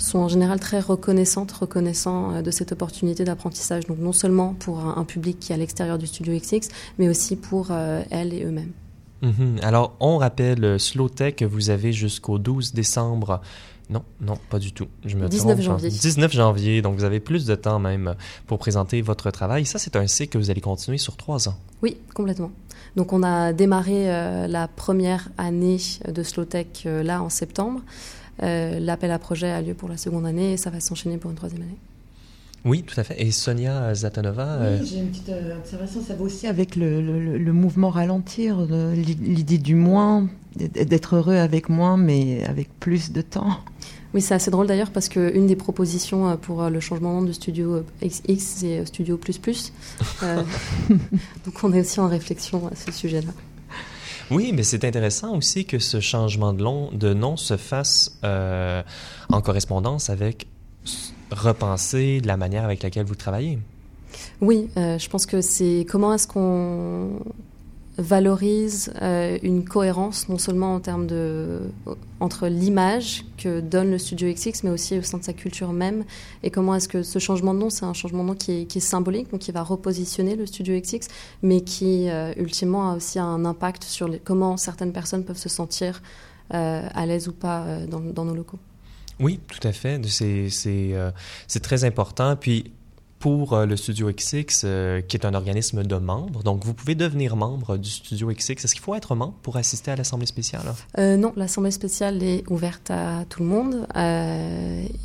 [0.00, 3.86] sont en général très reconnaissantes, reconnaissants de cette opportunité d'apprentissage.
[3.86, 7.36] Donc non seulement pour un, public qui est à l'extérieur du Studio XX, mais aussi
[7.36, 8.72] pour elles et eux-mêmes.
[9.22, 9.62] Mm-hmm.
[9.62, 13.40] Alors, on rappelle Slow Tech que vous avez jusqu'au 12 décembre
[13.90, 14.86] non, non, pas du tout.
[15.04, 15.90] Je me 19 janvier.
[15.90, 18.14] 19 janvier, donc vous avez plus de temps même
[18.46, 19.66] pour présenter votre travail.
[19.66, 21.56] Ça, c'est un cycle que vous allez continuer sur trois ans.
[21.82, 22.52] Oui, complètement.
[22.94, 25.78] Donc on a démarré euh, la première année
[26.08, 27.80] de Slowtech euh, là en septembre.
[28.42, 31.30] Euh, l'appel à projet a lieu pour la seconde année et ça va s'enchaîner pour
[31.30, 31.76] une troisième année.
[32.64, 33.20] Oui, tout à fait.
[33.20, 36.02] Et Sonia Zatanova Oui, j'ai une petite observation.
[36.02, 37.00] Ça va aussi avec le,
[37.38, 43.60] le mouvement ralentir, l'idée du moins, d'être heureux avec moins, mais avec plus de temps.
[44.12, 47.30] Oui, c'est assez drôle d'ailleurs parce qu'une des propositions euh, pour euh, le changement de
[47.32, 49.72] Studio XX, c'est euh, Studio Plus Plus.
[50.20, 53.30] donc on est aussi en réflexion à ce sujet-là.
[54.30, 59.40] Oui, mais c'est intéressant aussi que ce changement de, long, de nom se fasse en
[59.42, 60.46] correspondance avec
[61.30, 63.58] repenser la manière avec laquelle vous travaillez.
[64.40, 67.20] Oui, je pense que c'est comment est-ce qu'on
[68.00, 71.60] valorise euh, une cohérence non seulement en termes de
[72.18, 76.04] entre l'image que donne le studio XX mais aussi au sein de sa culture même
[76.42, 78.80] et comment est-ce que ce changement de nom c'est un changement de nom qui est,
[78.80, 81.08] symbolique donc qui va repositionner le studio XX
[81.42, 86.02] mais qui euh, ultimement a aussi un impact sur comment certaines personnes peuvent se sentir
[86.54, 88.58] euh, à l'aise ou pas dans, dans, nos locaux.
[89.20, 90.00] Oui, tout à fait.
[90.08, 92.34] C'est très important.
[92.34, 92.72] Puis
[93.20, 96.42] pour euh, le Studio XX, euh, qui est un organisme de membres.
[96.42, 98.64] Donc, vous pouvez devenir membre du Studio XX.
[98.64, 100.62] Est-ce qu'il faut être membre pour assister à l'Assemblée spéciale?
[100.98, 103.86] Euh, non, l'Assemblée spéciale est ouverte à tout le monde.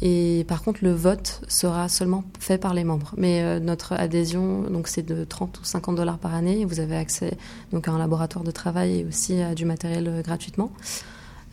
[0.01, 3.13] et par contre, le vote sera seulement fait par les membres.
[3.18, 6.63] Mais notre adhésion, donc, c'est de 30 ou 50 dollars par année.
[6.63, 7.38] vous avez accès
[7.74, 10.72] donc, à un laboratoire de travail et aussi à du matériel gratuitement.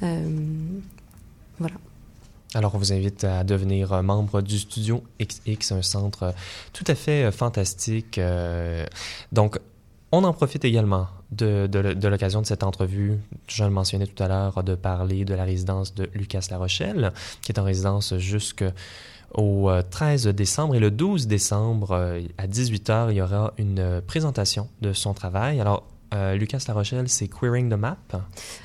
[0.00, 1.74] voilà.
[2.54, 6.32] Alors, on vous invite à devenir euh, membre du Studio XX, un centre euh,
[6.74, 8.20] tout à fait euh, fantastique.
[9.32, 9.58] Donc,
[10.10, 14.28] on en profite également de, de, l'occasion de cette entrevue, je le mentionnais tout à
[14.28, 19.70] l'heure, de parler de la résidence de Lucas La Rochelle, qui est en résidence jusqu'au
[19.90, 20.74] 13 décembre.
[20.74, 25.62] Et le 12 décembre, à 18h, il y aura une présentation de son travail.
[25.62, 25.86] Alors,
[26.34, 27.96] Lucas La Rochelle, c'est Queering the Map?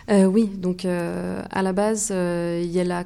[0.09, 3.05] oui, donc à la base, il y a la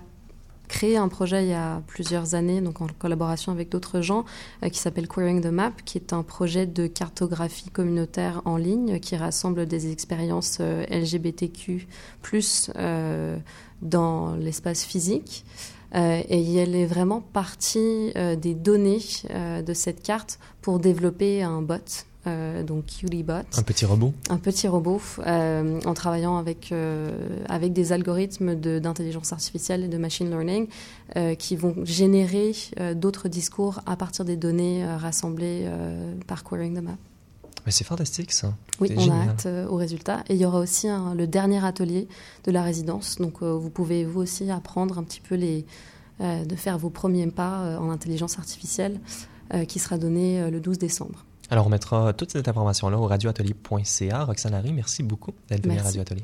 [0.82, 4.26] créé un projet il y a plusieurs années, donc en collaboration avec d'autres gens,
[4.72, 9.16] qui s'appelle Queering the Map, qui est un projet de cartographie communautaire en ligne qui
[9.16, 11.88] rassemble des expériences LGBTQ+
[13.84, 15.46] dans l'espace physique.
[15.94, 21.44] Euh, et elle est vraiment partie euh, des données euh, de cette carte pour développer
[21.44, 21.76] un bot,
[22.26, 23.58] donc QDBot.
[23.58, 26.74] Un petit robot Un petit robot, en travaillant avec,
[27.50, 30.68] avec des algorithmes d'intelligence artificielle et de machine learning
[31.38, 32.54] qui vont générer
[32.96, 35.68] d'autres discours à partir des données rassemblées
[36.28, 36.98] par Querying the Map.
[37.66, 38.56] Mais c'est fantastique ça.
[38.80, 40.24] Oui, on a hâte euh, au résultat.
[40.30, 42.08] Et il y aura aussi le dernier atelier
[42.44, 43.18] de la résidence.
[43.18, 45.66] Donc euh, vous pouvez vous aussi apprendre un petit peu les,
[46.22, 49.00] euh, de faire vos premiers pas en intelligence artificielle
[49.68, 51.26] qui sera donné le 12 décembre.
[51.52, 54.24] Alors on mettra toute cette information-là au radioatelier.ca.
[54.24, 56.24] Roxane Harry, merci beaucoup d'être venue à Radio Atelier.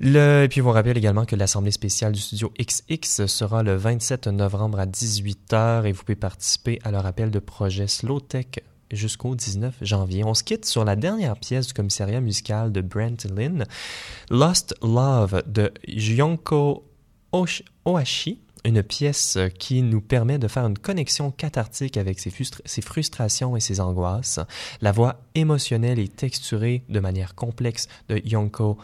[0.00, 4.26] Le, et puis, vous rappelle également que l'Assemblée spéciale du studio XX sera le 27
[4.26, 8.46] novembre à 18h et vous pouvez participer à leur appel de projet Slow Tech
[8.90, 10.24] jusqu'au 19 janvier.
[10.24, 13.64] On se quitte sur la dernière pièce du commissariat musical de Brent Lynn,
[14.30, 16.84] Lost Love de Yonko
[17.32, 22.32] Ohashi, une pièce qui nous permet de faire une connexion cathartique avec ses,
[22.64, 24.40] ses, frustrations et ses angoisses.
[24.80, 28.78] La voix émotionnelle et texturée de manière complexe de Yonko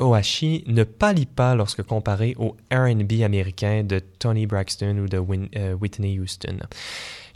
[0.00, 5.22] Ohashi ne pâlit pas lorsque comparé au R&B américain de Tony Braxton ou de
[5.56, 6.58] euh, Whitney Houston.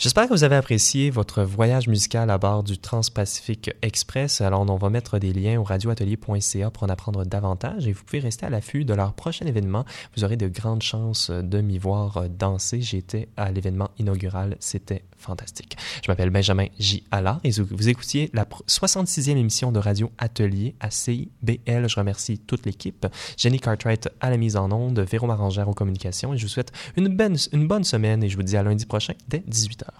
[0.02, 4.40] J'espère que vous avez apprécié votre voyage musical à bord du Trans-Pacific Express.
[4.40, 8.18] Alors, on va mettre des liens au radioatelier.ca pour en apprendre davantage et vous pouvez
[8.18, 9.84] rester à l'affût de leur prochain événement.
[10.16, 12.80] Vous aurez de grandes chances de m'y voir danser.
[12.80, 14.56] J'étais à l'événement inaugural.
[14.58, 15.76] C'était fantastique.
[16.04, 17.04] Je m'appelle Benjamin J.
[17.12, 21.88] Allard et vous écoutiez la 66e émission de Radio Atelier à CIBL.
[21.88, 23.06] Je remercie toute l'équipe.
[23.36, 26.72] Jenny Cartwright à la mise en onde, Véro Marangère aux communications et je vous souhaite
[26.96, 29.91] une bonne, une bonne semaine et je vous dis à lundi prochain dès 18h.